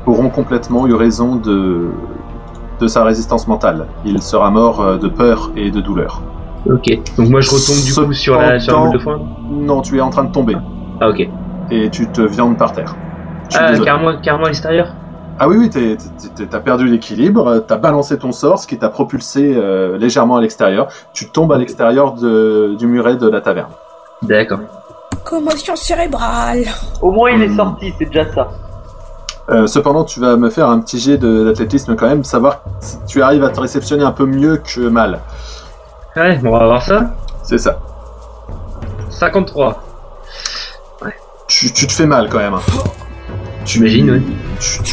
[0.07, 1.91] auront complètement eu raison de
[2.79, 3.85] de sa résistance mentale.
[4.03, 6.21] Il sera mort de peur et de douleur.
[6.65, 6.89] Ok.
[7.17, 9.19] Donc moi je retombe du coup sur la, sur la boule de foin?
[9.51, 10.57] Non, tu es en train de tomber
[10.99, 11.29] Ah, ok.
[11.69, 12.95] et tu te viandes par terre.
[13.53, 14.88] Ah, carrément, carrément à l'extérieur?
[15.38, 15.98] Ah oui, oui,
[16.50, 20.41] t'as perdu l'équilibre, euh, t'as balancé ton sort, ce qui t'a propulsé euh, légèrement à
[20.41, 20.88] l'extérieur.
[21.13, 23.71] Tu tombes à l'extérieur du muret de la taverne.
[24.21, 24.60] D'accord.
[25.26, 26.63] Commotion cérébrale.
[27.02, 27.58] Au moins, il est Hmm.
[27.58, 28.48] sorti, c'est déjà ça.
[29.50, 32.98] Euh, cependant, tu vas me faire un petit jet de- d'athlétisme quand même, savoir si
[33.06, 35.19] tu arrives à te réceptionner un peu mieux que mal.
[36.15, 37.12] Ouais, bon, on va voir ça.
[37.43, 37.78] C'est ça.
[39.10, 39.82] 53.
[41.48, 42.56] Tu, tu te fais mal quand même.
[42.56, 42.62] hein.
[43.65, 44.21] Tu, J'imagine,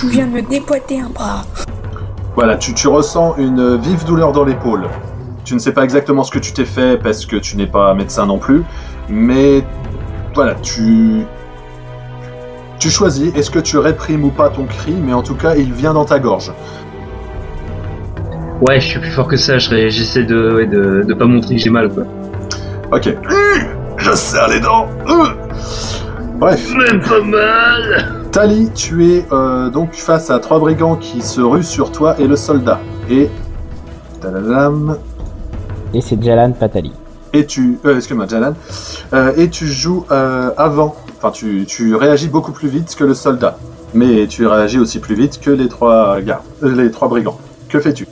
[0.09, 1.45] viens de me dépoiter un bras.
[2.35, 4.85] Voilà, tu, tu ressens une vive douleur dans l'épaule.
[5.45, 7.93] Tu ne sais pas exactement ce que tu t'es fait parce que tu n'es pas
[7.95, 8.63] médecin non plus,
[9.09, 9.63] mais
[10.35, 11.25] voilà, tu
[12.79, 13.33] tu choisis.
[13.37, 16.05] Est-ce que tu réprimes ou pas ton cri Mais en tout cas, il vient dans
[16.05, 16.51] ta gorge.
[18.61, 19.59] Ouais, je suis plus fort que ça.
[19.59, 22.05] J'essaie de, ouais, de, de pas montrer que j'ai mal, quoi.
[22.91, 23.15] Ok.
[23.99, 24.89] Je serre les dents.
[26.39, 26.75] Bref.
[26.75, 28.22] Même pas mal.
[28.33, 32.27] Tali, tu es euh, donc face à trois brigands qui se ruent sur toi et
[32.27, 32.81] le soldat.
[33.11, 33.29] Et.
[34.23, 34.97] Tadadam.
[35.93, 36.93] Et c'est Jalan Patali.
[37.35, 37.79] Et tu.
[37.85, 38.55] Euh, excuse-moi, Jalan.
[39.13, 40.97] Euh, et tu joues euh, avant.
[41.19, 43.59] Enfin, tu, tu réagis beaucoup plus vite que le soldat.
[43.93, 46.41] Mais tu réagis aussi plus vite que les trois gars.
[46.63, 47.39] euh, les trois brigands.
[47.69, 48.07] Que fais-tu?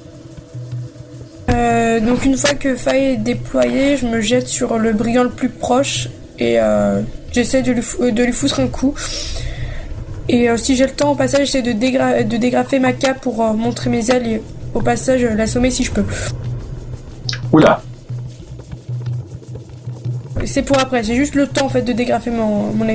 [1.51, 5.31] Euh, donc une fois que Faye est déployé, je me jette sur le brigand le
[5.31, 7.01] plus proche et euh,
[7.33, 8.95] j'essaie de euh, de lui foutre un coup.
[10.33, 13.21] Et euh, si j'ai le temps, au passage, j'essaie de, dégra- de dégrafer ma cape
[13.21, 14.43] pour euh, montrer mes ailes et
[14.75, 16.05] au passage euh, l'assommer si je peux.
[17.51, 17.83] Oula.
[20.45, 22.87] C'est pour après, j'ai juste le temps en fait de dégrafer mon, mon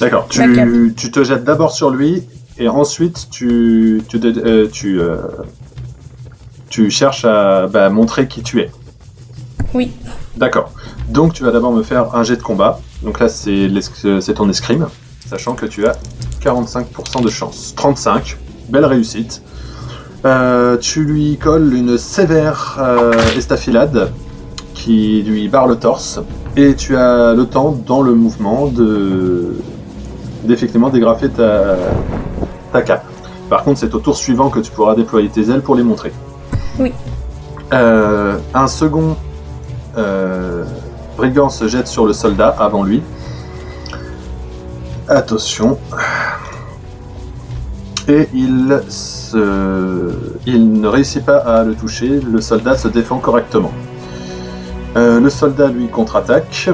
[0.00, 0.28] D'accord.
[0.30, 2.24] Tu, tu te jettes d'abord sur lui
[2.58, 5.18] et ensuite tu tu euh, tu, euh,
[6.70, 8.70] tu cherches à bah, montrer qui tu es.
[9.74, 9.92] Oui.
[10.38, 10.72] D'accord.
[11.10, 12.80] Donc tu vas d'abord me faire un jet de combat.
[13.02, 13.68] Donc là c'est
[14.34, 14.88] ton escrime,
[15.28, 15.96] sachant que tu as
[16.46, 17.74] 45% de chance.
[17.76, 18.36] 35,
[18.68, 19.42] belle réussite.
[20.24, 24.12] Euh, tu lui colles une sévère euh, estafilade
[24.74, 26.20] qui lui barre le torse
[26.56, 29.56] et tu as le temps dans le mouvement de
[30.44, 31.76] d'effectivement dégrafer ta,
[32.72, 33.04] ta cape.
[33.50, 36.12] Par contre, c'est au tour suivant que tu pourras déployer tes ailes pour les montrer.
[36.78, 36.92] Oui.
[37.72, 39.16] Euh, un second
[41.16, 43.02] brigand se jette sur le soldat avant lui.
[45.08, 45.78] Attention.
[48.08, 50.12] Et il, se...
[50.46, 52.20] il ne réussit pas à le toucher.
[52.20, 53.72] Le soldat se défend correctement.
[54.96, 56.70] Euh, le soldat lui contre-attaque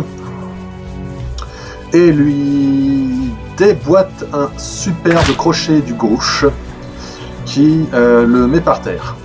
[1.92, 6.46] et lui déboîte un superbe crochet du gauche
[7.44, 9.16] qui euh, le met par terre.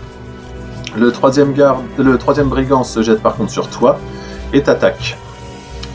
[0.97, 3.99] Le troisième, garde, le troisième brigand se jette par contre sur toi
[4.51, 5.17] et t'attaque.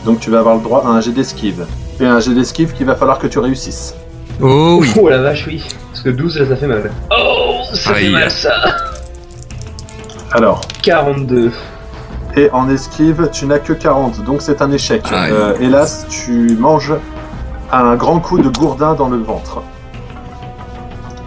[0.05, 1.65] Donc tu vas avoir le droit à un jet d'esquive.
[1.99, 3.95] Et un jet d'esquive qu'il va falloir que tu réussisses.
[4.41, 4.91] Oh oui.
[4.99, 5.63] Oh la vache, oui.
[6.03, 6.91] Parce que 12, là, ça fait mal.
[7.17, 8.11] Oh, ça fait Aïe.
[8.11, 8.51] mal, ça.
[10.33, 11.51] Alors, 42.
[12.35, 15.03] et en esquive, tu n'as que 40, donc c'est un échec.
[15.11, 15.31] Aïe.
[15.31, 16.93] Euh, hélas, tu manges
[17.71, 19.61] un grand coup de gourdin dans le ventre.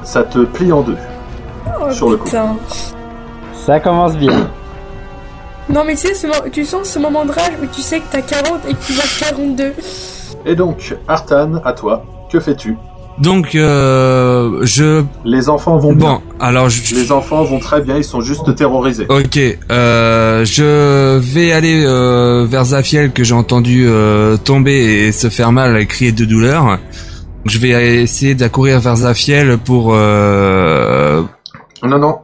[0.03, 0.97] Ça te plie en deux.
[1.81, 2.25] Oh, Sur le coup.
[2.25, 2.57] putain.
[3.55, 4.51] Ça commence bien.
[5.69, 7.99] Non mais tu sais, ce mo- tu sens ce moment de rage où tu sais
[7.99, 9.73] que t'as 40 et que tu vas 42.
[10.45, 12.77] Et donc, Artan, à toi, que fais-tu?
[13.19, 16.07] Donc euh, je Les enfants vont bien.
[16.07, 19.07] bon alors je Les enfants vont très bien, ils sont juste terrorisés.
[19.09, 19.39] Ok,
[19.71, 25.51] euh, je vais aller euh, vers Zafiel que j'ai entendu euh, tomber et se faire
[25.51, 26.79] mal et crier de douleur.
[27.47, 29.93] Je vais essayer d'accourir vers Zafiel pour...
[29.95, 31.23] Euh...
[31.83, 32.19] Non, non.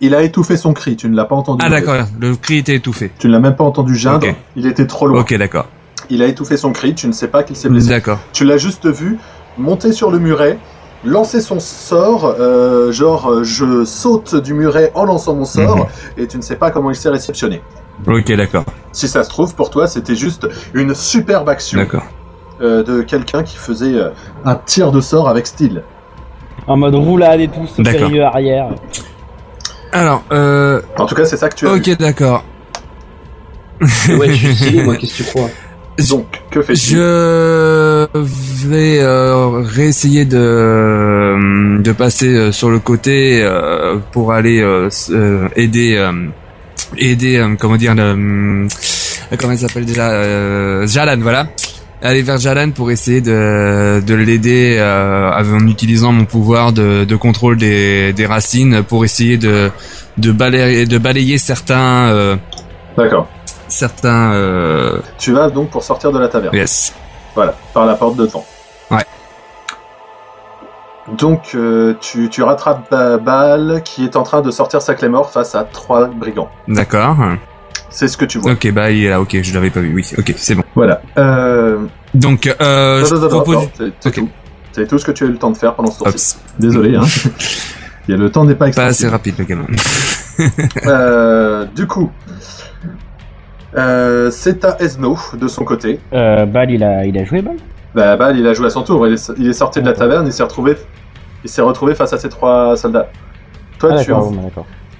[0.00, 1.62] Il a étouffé son cri, tu ne l'as pas entendu.
[1.64, 3.10] Ah d'accord, le cri était étouffé.
[3.18, 5.20] Tu ne l'as même pas entendu geindre, il était trop loin.
[5.20, 5.66] Ok, d'accord.
[6.08, 7.88] Il a étouffé son cri, tu ne sais pas qu'il s'est blessé.
[7.88, 8.18] D'accord.
[8.32, 9.18] Tu l'as juste vu
[9.60, 10.58] monter sur le muret,
[11.04, 15.84] lancer son sort, euh, genre euh, je saute du muret en lançant mon sort, Mhm.
[16.18, 17.62] et tu ne sais pas comment il s'est réceptionné.
[18.06, 18.64] Ok, d'accord.
[18.92, 22.04] Si ça se trouve, pour toi, c'était juste une superbe action D'accord.
[22.60, 24.10] euh, de quelqu'un qui faisait euh,
[24.44, 25.82] un tir de sort avec style.
[26.66, 28.00] En mode roulade et tout, ce D'accord.
[28.08, 28.68] périlleux arrière.
[29.92, 30.80] Alors, euh...
[30.98, 32.44] En tout cas, c'est ça que tu as Ok, d'accord.
[33.80, 35.48] Ouais, je suis stylé, moi, qu'est-ce que tu crois?
[36.08, 36.94] Donc, que fais-tu?
[36.96, 38.06] Je
[38.68, 44.88] vais euh, réessayer de de passer euh, sur le côté euh, pour aller euh,
[45.56, 46.10] aider
[46.96, 48.66] aider comment dire le,
[49.38, 51.46] comment il s'appelle déjà Jalan voilà
[52.02, 57.56] aller vers Jalan pour essayer de de l'aider en utilisant mon pouvoir de de contrôle
[57.56, 59.70] des des racines pour essayer de
[60.18, 62.38] de balayer de balayer certains
[62.96, 63.28] D'accord.
[63.70, 66.54] Certains euh, Tu vas donc pour sortir de la taverne.
[66.54, 66.92] yes
[67.34, 68.44] Voilà, par la porte de devant.
[68.90, 69.04] Ouais.
[71.18, 75.08] Donc euh, tu, tu rattrapes Ba- Baal qui est en train de sortir sa clé
[75.08, 76.50] mort face à trois brigands.
[76.68, 77.16] D'accord.
[77.88, 78.52] C'est ce que tu vois.
[78.52, 80.62] Ok, bah il est là, ok, je l'avais pas vu, oui, ok, c'est bon.
[80.76, 81.00] Voilà.
[81.18, 83.68] Euh, Donc, euh, je attends, propose...
[84.00, 84.28] c'est- tout.
[84.72, 86.14] C'est tout ce que tu as eu le temps de faire pendant ce tour-ci.
[86.14, 87.02] Ops, Désolé, hein.
[88.08, 89.66] Le temps n'est pas pas assez rapide le gamin.
[90.86, 92.10] Euh, du coup,
[93.76, 96.00] euh, c'est à Esno de son côté.
[96.12, 97.56] Euh, Bal, il a, il a joué, Bal?
[97.94, 99.06] Bah, Bal, il a joué à son tour.
[99.06, 100.26] Il est, il est sorti de la taverne.
[100.26, 100.76] Il s'est retrouvé,
[101.44, 103.10] il s'est retrouvé face à ces trois soldats.
[103.78, 104.32] Toi, Ah, tu en-.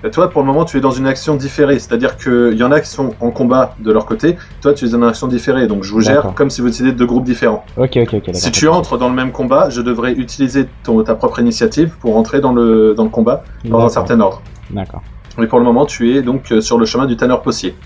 [0.03, 1.79] Et toi, pour le moment, tu es dans une action différée.
[1.79, 4.39] C'est-à-dire qu'il y en a qui sont en combat de leur côté.
[4.63, 5.67] Toi, tu es dans une action différée.
[5.67, 7.65] Donc, je vous gère comme si vous étiez deux groupes différents.
[7.77, 8.31] Ok, ok, ok.
[8.33, 12.17] Si tu entres dans le même combat, je devrais utiliser ton, ta propre initiative pour
[12.17, 14.41] entrer dans le, dans le combat dans un certain ordre.
[14.71, 15.03] D'accord.
[15.37, 17.77] Mais pour le moment, tu es donc euh, sur le chemin du tanneur possier.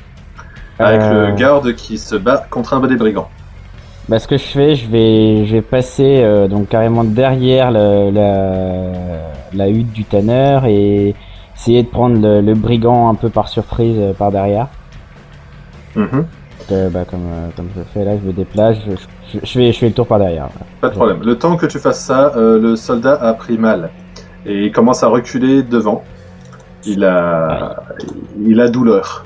[0.79, 3.29] Avec Euh, le garde qui se bat contre un des brigands.
[4.09, 8.11] Bah, ce que je fais, je vais, je vais passer euh, donc carrément derrière le-
[8.11, 8.93] la,
[9.55, 11.15] la hutte du tanneur et
[11.57, 14.67] essayer de prendre le, le brigand un peu par surprise euh, par derrière.
[15.97, 16.09] Mhm.
[16.11, 18.93] Donc, euh, bah, comme, euh, comme je fais là, je me déplace, je,
[19.33, 20.49] je, je fais, je fais le tour par derrière.
[20.81, 21.21] Pas de problème.
[21.25, 23.91] Le temps que tu fasses ça, euh, le soldat a pris mal.
[24.45, 26.03] Et il commence à reculer devant.
[26.85, 27.77] Il a,
[28.47, 29.24] il a douleur.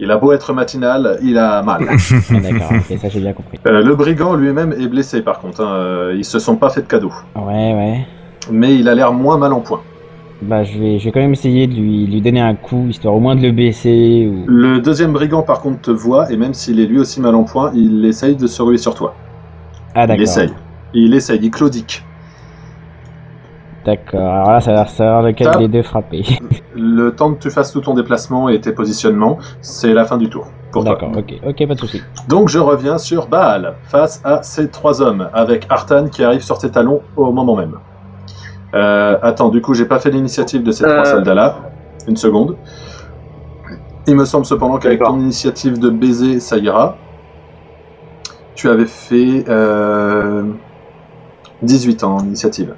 [0.00, 1.86] Il a beau être matinal, il a mal.
[1.88, 3.58] Ah, d'accord, ok, ça j'ai bien compris.
[3.66, 5.60] Euh, le brigand lui-même est blessé par contre.
[5.62, 5.72] hein.
[5.72, 7.12] Euh, Ils se sont pas fait de cadeaux.
[7.36, 8.06] Ouais, ouais.
[8.50, 9.80] Mais il a l'air moins mal en point.
[10.42, 13.14] Bah, je vais, je vais quand même essayer de lui, lui donner un coup, histoire
[13.14, 14.28] au moins de le baisser.
[14.30, 14.44] Ou...
[14.46, 17.44] Le deuxième brigand par contre te voit et même s'il est lui aussi mal en
[17.44, 19.14] point, il essaye de se ruer sur toi.
[19.94, 20.22] Ah, Il d'accord.
[20.22, 20.50] essaye.
[20.92, 22.04] Il essaye, il claudique.
[23.84, 26.24] D'accord, alors là, ça va savoir lequel des deux frapper.
[26.74, 30.30] Le temps que tu fasses tout ton déplacement et tes positionnements, c'est la fin du
[30.30, 30.46] tour.
[30.72, 30.94] Pour toi.
[30.94, 32.02] D'accord, ok, ok, pas de souci.
[32.28, 36.58] Donc je reviens sur Baal, face à ces trois hommes, avec Artan qui arrive sur
[36.58, 37.74] tes talons au moment même.
[38.74, 40.88] Euh, attends, du coup, j'ai pas fait l'initiative de ces Euh.
[40.88, 41.56] trois soldats-là.
[42.08, 42.56] Une seconde.
[44.06, 45.14] Il me semble cependant qu'avec D'accord.
[45.14, 46.96] ton initiative de baiser, ça ira.
[48.54, 50.42] Tu avais fait euh,
[51.62, 52.74] 18 ans en initiative.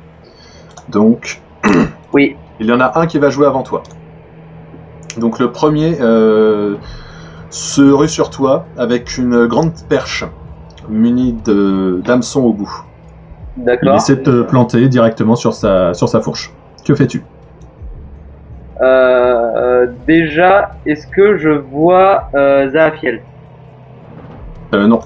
[0.89, 1.43] Donc,
[2.13, 2.37] Oui.
[2.61, 3.83] il y en a un qui va jouer avant toi.
[5.19, 6.77] Donc le premier euh,
[7.51, 10.25] se rue sur toi avec une grande perche
[10.89, 12.71] munie de d'hameçons au bout.
[13.57, 13.97] Il D'accord.
[13.97, 16.53] essaie de te planter directement sur sa, sur sa fourche.
[16.85, 17.25] Que fais-tu?
[18.83, 18.85] Euh,
[19.57, 23.23] euh, déjà, est-ce que je vois euh, Zahafiel
[24.75, 25.01] euh, Non,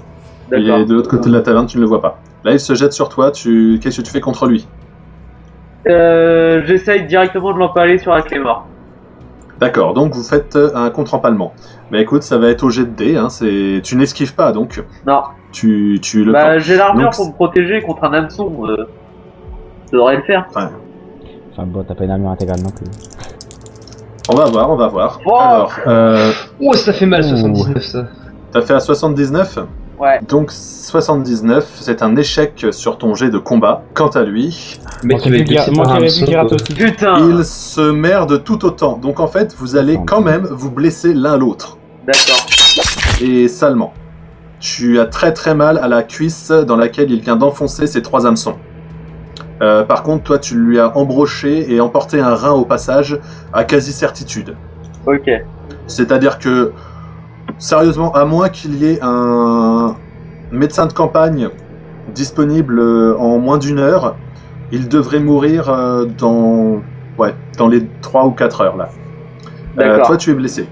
[0.51, 2.19] il est de l'autre côté de la taverne, tu ne le vois pas.
[2.43, 3.79] Là, il se jette sur toi, tu...
[3.81, 4.67] qu'est-ce que tu fais contre lui?
[5.87, 8.67] Euh, J'essaye directement de l'empaler sur la clé mort.
[9.59, 11.53] D'accord, donc vous faites euh, un contre-empalement.
[11.91, 13.81] Mais écoute, ça va être au jet de dés, hein, c'est...
[13.83, 15.21] tu n'esquives pas, donc Non.
[15.51, 18.51] tu, tu le Bah, j'ai l'armure Donc, pour me protéger contre un hameçon.
[18.65, 18.87] Euh,
[19.85, 20.45] ça devrait le faire.
[20.49, 20.69] Enfin
[21.65, 22.85] bon, t'as pas une armure intégrale non plus.
[24.29, 25.19] On va voir, on va voir.
[25.25, 27.27] Oh Alors, euh, Oh, ça fait mal Ouh.
[27.27, 28.05] 79 ça.
[28.51, 29.59] t'as fait à 79
[30.01, 30.19] Ouais.
[30.27, 33.83] Donc 79, c'est un échec sur ton jet de combat.
[33.93, 34.79] Quant à lui,
[35.19, 35.37] qui
[35.75, 35.99] par un.
[36.75, 38.97] Putain il se merde tout autant.
[38.97, 41.77] Donc en fait, vous allez quand même vous blesser l'un l'autre.
[42.07, 42.43] D'accord.
[43.21, 43.93] Et salement.
[44.59, 48.25] Tu as très très mal à la cuisse dans laquelle il vient d'enfoncer ses trois
[48.25, 48.55] hameçons.
[49.61, 53.19] Euh, par contre, toi, tu lui as embroché et emporté un rein au passage
[53.53, 54.55] à quasi certitude.
[55.05, 55.29] Ok.
[55.85, 56.73] C'est-à-dire que,
[57.61, 59.95] sérieusement, à moins qu'il y ait un
[60.51, 61.47] médecin de campagne
[62.13, 64.15] disponible euh, en moins d'une heure,
[64.71, 66.81] il devrait mourir euh, dans,
[67.17, 68.89] ouais, dans les 3 ou 4 heures là.
[69.79, 70.67] Euh, toi, tu es blessé.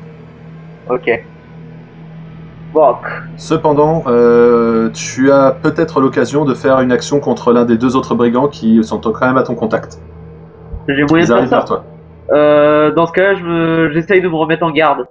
[0.90, 1.10] Ok.
[2.74, 2.96] Bon.
[3.38, 8.16] Cependant, euh, tu as peut-être l'occasion de faire une action contre l'un des deux autres
[8.16, 10.00] brigands qui sont quand même à ton contact.
[10.88, 11.62] J'ai moyen de faire vers ça.
[11.66, 11.84] toi.
[12.32, 15.06] Euh, dans ce cas-là, je me- j'essaye de me remettre en garde.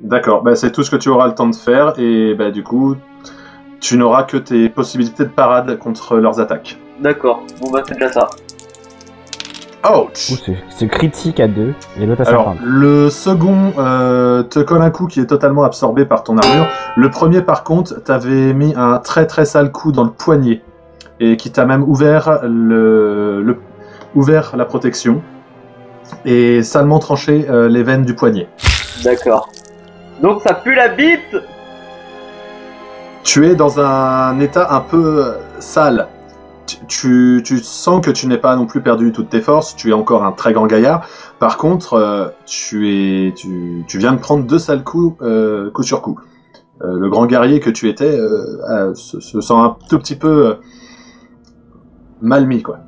[0.00, 2.62] D'accord, bah, c'est tout ce que tu auras le temps de faire et bah, du
[2.62, 2.96] coup,
[3.80, 6.78] tu n'auras que tes possibilités de parade contre leurs attaques.
[7.00, 7.42] D'accord.
[7.60, 8.28] Bon bah c'est déjà ça.
[9.84, 12.58] Ouch Ouh, c'est- c'est critique à deux, et l'autre à Alors, 50.
[12.62, 16.66] le second euh, te colle un coup qui est totalement absorbé par ton armure.
[16.96, 20.62] Le premier, par contre, t'avais mis un très très sale coup dans le poignet
[21.18, 23.56] et qui t'a même ouvert le, le-
[24.14, 25.22] ouvert la protection
[26.26, 28.48] et salement tranché euh, les veines du poignet.
[29.02, 29.48] D'accord.
[30.22, 31.36] Donc ça pue la bite
[33.24, 36.08] Tu es dans un état un peu euh, sale.
[36.86, 40.24] Tu, sens que tu n'es pas non plus perdu toutes tes forces, tu es encore
[40.24, 41.04] un très grand gaillard.
[41.40, 45.82] Par contre, euh, tu, es, tu, tu viens de prendre deux sales coups, euh, coup
[45.82, 46.20] sur coup.
[46.82, 50.58] Euh, le grand guerrier que tu étais euh, se, se sent un tout petit peu
[52.20, 52.78] mal mis, quoi.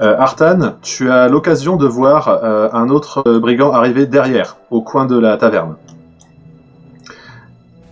[0.00, 4.80] Euh, Artan, tu as l'occasion de voir euh, un autre euh, brigand arriver derrière, au
[4.80, 5.74] coin de la taverne.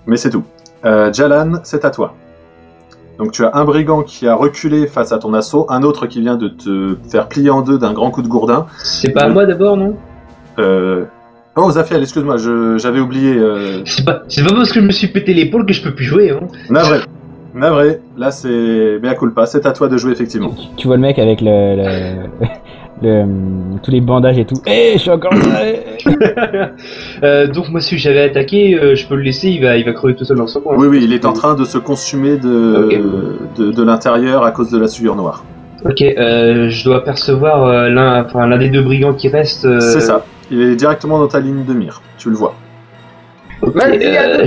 [0.07, 0.45] Mais c'est tout.
[0.85, 2.15] Euh, Jalan, c'est à toi.
[3.19, 6.21] Donc tu as un brigand qui a reculé face à ton assaut, un autre qui
[6.21, 8.67] vient de te faire plier en deux d'un grand coup de gourdin.
[8.85, 9.97] C'est pas à moi d'abord, non?
[10.61, 11.07] Euh...
[11.57, 12.37] Oh Zafiel, excuse-moi,
[12.77, 13.35] j'avais oublié.
[13.87, 16.05] C'est pas, c'est pas parce que je me suis pété l'épaule que je peux plus
[16.05, 16.31] jouer.
[16.31, 16.47] Hein.
[16.69, 17.01] Navré.
[17.57, 20.51] Navré, là c'est Mea culpa, c'est à toi de jouer effectivement.
[20.51, 22.47] Tu, tu vois le mec avec le, le,
[23.03, 24.57] le, hum, tous les bandages et tout.
[24.67, 25.63] Eh, je suis encore là.
[25.67, 25.81] eh.
[27.23, 29.93] Euh, donc moi si j'avais attaqué, euh, je peux le laisser, il va, il va
[29.93, 30.77] crever tout seul dans son coin.
[30.77, 32.91] Oui, oui, il est en train de se consumer de,
[33.57, 35.43] de, de l'intérieur à cause de la souillure noire.
[35.85, 39.65] Ok, euh, je dois percevoir euh, l'un, enfin l'un des deux brigands qui reste.
[39.65, 40.25] euh, C'est ça.
[40.51, 42.03] Il est directement dans ta ligne de mire.
[42.19, 42.55] Tu le vois.
[43.63, 44.47] ok, Vas-y, euh,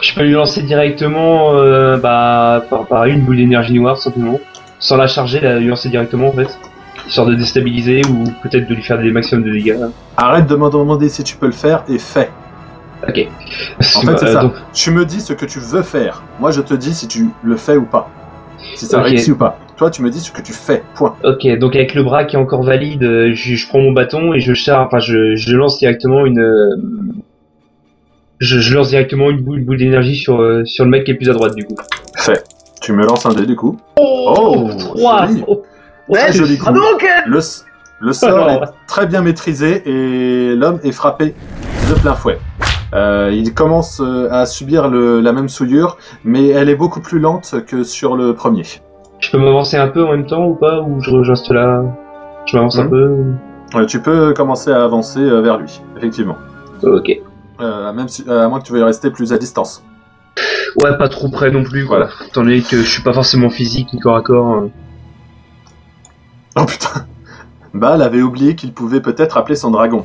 [0.00, 4.40] je, peux lui lancer directement, euh, bah par, par une boule d'énergie noire simplement,
[4.78, 6.58] sans la charger, la lui lancer directement en fait,
[7.06, 9.76] histoire de déstabiliser ou peut-être de lui faire des maximums de dégâts.
[10.16, 12.30] Arrête de me demander si tu peux le faire et fais.
[13.08, 13.26] Ok.
[13.96, 14.40] En fait, c'est Euh, ça.
[14.42, 16.22] donc, Tu me dis ce que tu veux faire.
[16.38, 18.08] Moi, je te dis si tu le fais ou pas.
[18.76, 19.06] Si ça Ok.
[19.06, 19.58] réussit ou pas.
[19.76, 20.84] Toi, tu me dis ce que tu fais.
[20.94, 21.16] Point.
[21.24, 24.32] Ok, donc avec le bras qui est encore valide, euh, je, je prends mon bâton
[24.34, 26.38] et je charge, enfin je, je lance directement une,
[28.42, 31.12] je, je lance directement une boule, une boule d'énergie sur euh, sur le mec qui
[31.12, 31.76] est plus à droite du coup.
[32.16, 32.42] Fais.
[32.80, 33.76] Tu me lances un dé du coup.
[33.98, 35.44] Oh, joli.
[35.46, 35.62] Oh,
[36.12, 36.66] Très joli coup.
[37.26, 38.50] Le, sort Alors.
[38.64, 41.34] est très bien maîtrisé et l'homme est frappé
[41.88, 42.38] de plein fouet.
[42.94, 47.20] Euh, il commence euh, à subir le- la même souillure, mais elle est beaucoup plus
[47.20, 48.64] lente que sur le premier.
[49.20, 51.84] Je peux m'avancer un peu en même temps ou pas ou je, reste là,
[52.46, 52.90] je m'avance un Mhm.
[52.90, 53.08] peu.
[53.08, 53.34] ou-
[53.78, 56.36] Euh, tu peux commencer à avancer vers lui, effectivement.
[56.82, 57.10] Ok.
[57.60, 59.82] Euh, même si, à moins que tu veuilles rester plus à distance.
[60.80, 61.98] Ouais, pas trop près non plus quoi.
[61.98, 62.12] Voilà.
[62.26, 64.54] Étant donné que je suis pas forcément physique ni corps à corps.
[64.54, 64.70] euh.
[66.56, 67.06] Oh putain
[67.74, 70.04] Bal avait oublié qu'il pouvait peut-être appeler son dragon.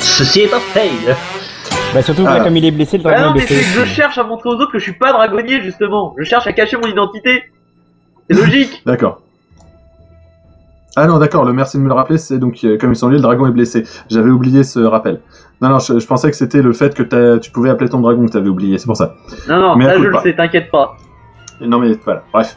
[0.00, 1.14] Ceci est un fail.
[1.94, 2.38] Bah, surtout, Ah.
[2.38, 3.74] là, comme il est blessé, le Ah dragon non, est mais c'est blessé.
[3.74, 6.14] que je cherche à montrer aux autres que je suis pas dragonnier, justement.
[6.18, 7.44] Je cherche à cacher mon identité.
[8.28, 8.82] C'est logique.
[8.86, 9.20] D'accord.
[10.96, 13.16] Ah non, d'accord, le merci de me le rappeler, c'est donc, euh, comme il semblait,
[13.16, 13.84] le dragon est blessé.
[14.08, 15.20] J'avais oublié ce rappel.
[15.60, 18.00] Non, non, je, je pensais que c'était le fait que t'as- tu pouvais appeler ton
[18.00, 19.14] dragon que t'avais oublié, c'est pour ça.
[19.48, 20.18] Non, non, Mais ça je pas.
[20.18, 20.96] le sais, t'inquiète pas.
[21.60, 22.56] Non mais voilà, bref.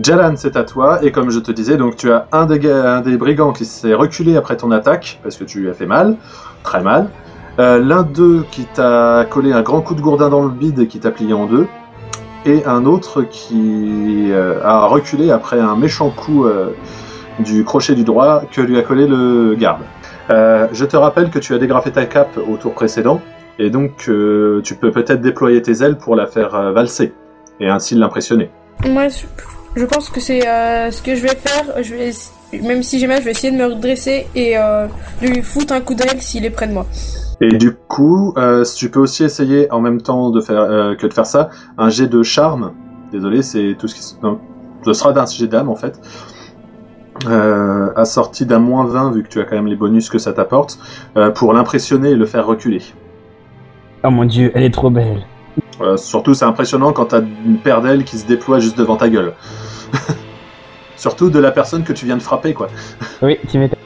[0.00, 2.96] Jalan, c'est à toi, et comme je te disais, donc tu as un des, ga-
[2.96, 5.86] un des brigands qui s'est reculé après ton attaque, parce que tu lui as fait
[5.86, 6.16] mal,
[6.62, 7.08] très mal.
[7.58, 10.86] Euh, L'un d'eux qui t'a collé un grand coup de gourdin dans le bide et
[10.86, 11.66] qui t'a plié en deux.
[12.44, 16.68] Et un autre qui euh, a reculé après un méchant coup euh,
[17.38, 19.82] du crochet du droit que lui a collé le garde.
[20.30, 23.20] Euh, je te rappelle que tu as dégrafé ta cape au tour précédent,
[23.58, 27.14] et donc euh, tu peux peut-être déployer tes ailes pour la faire euh, valser,
[27.60, 28.50] et ainsi l'impressionner.
[28.88, 29.26] Moi, je,
[29.76, 31.82] je pense que c'est ce que je vais faire.
[31.82, 32.10] Je vais,
[32.62, 35.80] même si j'ai mal, je vais essayer de me redresser et de lui foutre un
[35.80, 36.86] coup d'aile s'il est près de moi.
[37.40, 38.34] Et du coup,
[38.76, 42.06] tu peux aussi essayer en même temps de faire que de faire ça, un jet
[42.06, 42.72] de charme.
[43.12, 44.14] Désolé, c'est tout ce qui se...
[44.22, 44.40] non,
[44.84, 46.00] ce sera d'un jet d'âme en fait.
[47.26, 50.32] Euh, assorti d'un moins 20 vu que tu as quand même les bonus que ça
[50.32, 50.78] t'apporte,
[51.16, 52.82] euh, pour l'impressionner et le faire reculer.
[54.04, 55.26] Oh mon dieu, elle est trop belle.
[55.80, 59.08] Euh, surtout, c'est impressionnant quand t'as une paire d'ailes qui se déploie juste devant ta
[59.08, 59.32] gueule.
[60.96, 62.68] surtout de la personne que tu viens de frapper, quoi.
[63.22, 63.76] Oui, tu m'étais.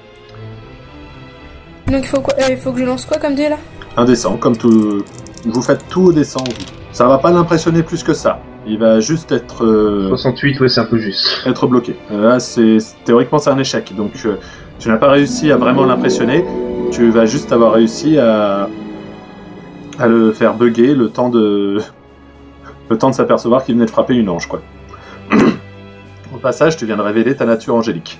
[1.86, 3.56] Donc il faut, quoi, euh, il faut que je lance quoi comme dé là?
[3.96, 5.02] Indécent, comme tout.
[5.44, 6.79] Vous faites tout au descend, vous.
[6.92, 8.40] Ça va pas l'impressionner plus que ça.
[8.66, 9.64] Il va juste être.
[9.64, 11.42] euh, 68, ouais, c'est un peu juste.
[11.46, 11.96] être bloqué.
[12.10, 13.94] Euh, Là, c'est théoriquement c'est un échec.
[13.96, 14.36] Donc, euh,
[14.78, 16.44] tu n'as pas réussi à vraiment l'impressionner.
[16.90, 18.68] Tu vas juste avoir réussi à
[19.98, 21.80] à le faire bugger le temps de
[22.90, 24.60] le temps de s'apercevoir qu'il venait de frapper une ange, quoi.
[26.34, 28.18] Au passage, tu viens de révéler ta nature angélique.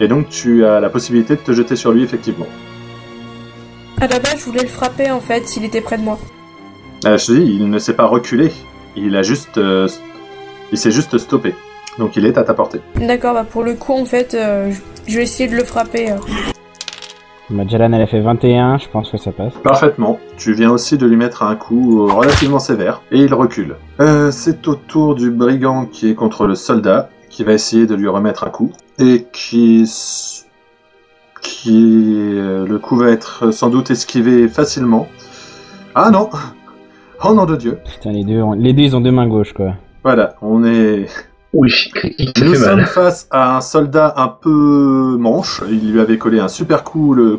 [0.00, 2.46] Et donc, tu as la possibilité de te jeter sur lui, effectivement.
[4.00, 6.18] À la base, je voulais le frapper en fait s'il était près de moi.
[7.06, 8.52] Euh, je te dis, il ne s'est pas reculé.
[8.96, 9.88] Il a juste, euh,
[10.72, 11.54] il s'est juste stoppé.
[11.98, 12.80] Donc, il est à ta portée.
[12.96, 14.70] D'accord, bah pour le coup, en fait, euh,
[15.06, 16.12] je- vais essayer de le frapper.
[16.12, 16.16] euh.
[17.50, 19.54] Bah, Jalan, elle a fait 21, je pense que ça passe.
[19.64, 20.18] Parfaitement.
[20.36, 23.76] Tu viens aussi de lui mettre un coup relativement sévère, et il recule.
[24.00, 27.94] Euh, c'est au tour du brigand qui est contre le soldat, qui va essayer de
[27.94, 29.84] lui remettre un coup, et qui...
[31.40, 32.32] qui...
[32.36, 35.08] euh, le coup va être sans doute esquivé facilement.
[35.94, 36.28] Ah non
[37.24, 39.52] Oh nom de Dieu Putain, les deux, ont- les deux, ils ont deux mains gauches,
[39.52, 39.74] quoi.
[40.04, 41.06] Voilà, on est...
[41.54, 42.86] Oui, ça Nous sommes mal.
[42.86, 45.62] face à un soldat un peu manche.
[45.70, 47.38] Il lui avait collé un super coup le,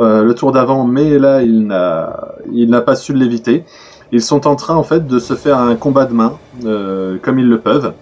[0.00, 3.64] euh, le tour d'avant, mais là il n'a il n'a pas su l'éviter.
[4.12, 6.34] Ils sont en train en fait de se faire un combat de main
[6.66, 7.94] euh, comme ils le peuvent.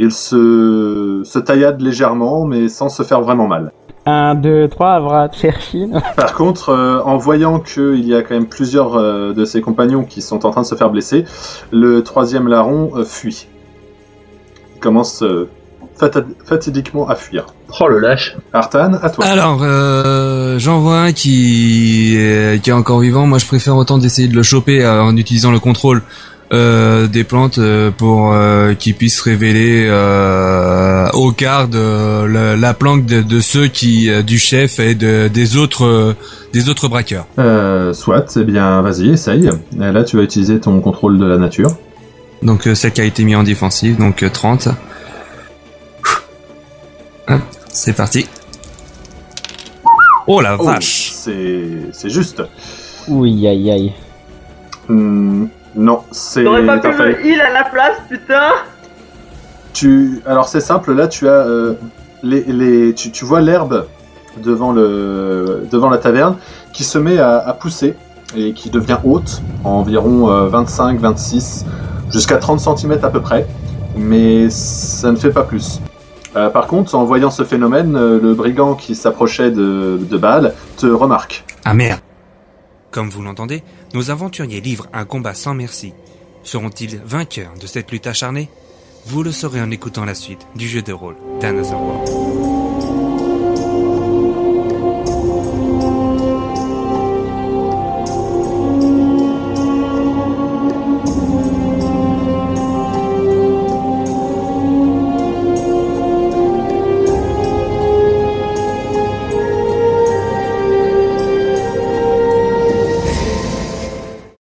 [0.00, 3.70] Il se, se taillade légèrement, mais sans se faire vraiment mal.
[4.06, 6.00] 1, 2, 3, bras de Cherchine.
[6.16, 10.04] Par contre, euh, en voyant qu'il y a quand même plusieurs euh, de ses compagnons
[10.04, 11.24] qui sont en train de se faire blesser,
[11.70, 13.46] le troisième larron euh, fuit.
[14.76, 15.48] Il commence euh,
[16.44, 17.46] fatidiquement à fuir.
[17.80, 18.36] Oh le lâche.
[18.52, 19.24] Artan, à toi.
[19.24, 23.26] Alors, euh, j'en vois un qui est, qui est encore vivant.
[23.26, 26.02] Moi, je préfère autant d'essayer de le choper euh, en utilisant le contrôle
[26.52, 32.74] euh, des plantes euh, pour euh, qu'il puisse révéler euh, au quart de la, la
[32.74, 36.14] planque de, de ceux qui du chef et de, des autres
[36.52, 37.26] des autres braqueurs.
[37.38, 39.48] Euh, soit, eh bien, vas-y, essaye.
[39.76, 41.70] Et là, tu vas utiliser ton contrôle de la nature.
[42.42, 44.68] Donc celle qui a été mise en défensive, donc euh, 30.
[47.28, 47.40] Hop,
[47.72, 48.26] c'est parti.
[50.26, 52.42] Oh la Oh, vache c'est c'est juste.
[53.08, 53.92] Oui, aïe, aïe.
[54.88, 56.44] Hmm, non, c'est.
[56.44, 56.88] T'aurais pas pu
[57.26, 58.50] heal à la place, putain
[59.72, 61.74] Tu, alors c'est simple, là tu as euh,
[62.22, 63.86] les, les, tu, tu vois l'herbe
[64.42, 66.36] devant le, devant la taverne
[66.72, 67.94] qui se met à, à pousser
[68.36, 71.66] et qui devient haute, environ 25, 26,
[72.10, 73.46] jusqu'à 30 cm à peu près,
[73.96, 75.80] mais ça ne fait pas plus.
[76.36, 80.54] Euh, par contre, en voyant ce phénomène, euh, le brigand qui s'approchait de, de Baal
[80.78, 81.44] te remarque.
[81.64, 82.00] Ah merde
[82.90, 83.62] Comme vous l'entendez,
[83.94, 85.92] nos aventuriers livrent un combat sans merci.
[86.42, 88.48] Seront-ils vainqueurs de cette lutte acharnée?
[89.06, 92.41] Vous le saurez en écoutant la suite du jeu de rôle d'Another World.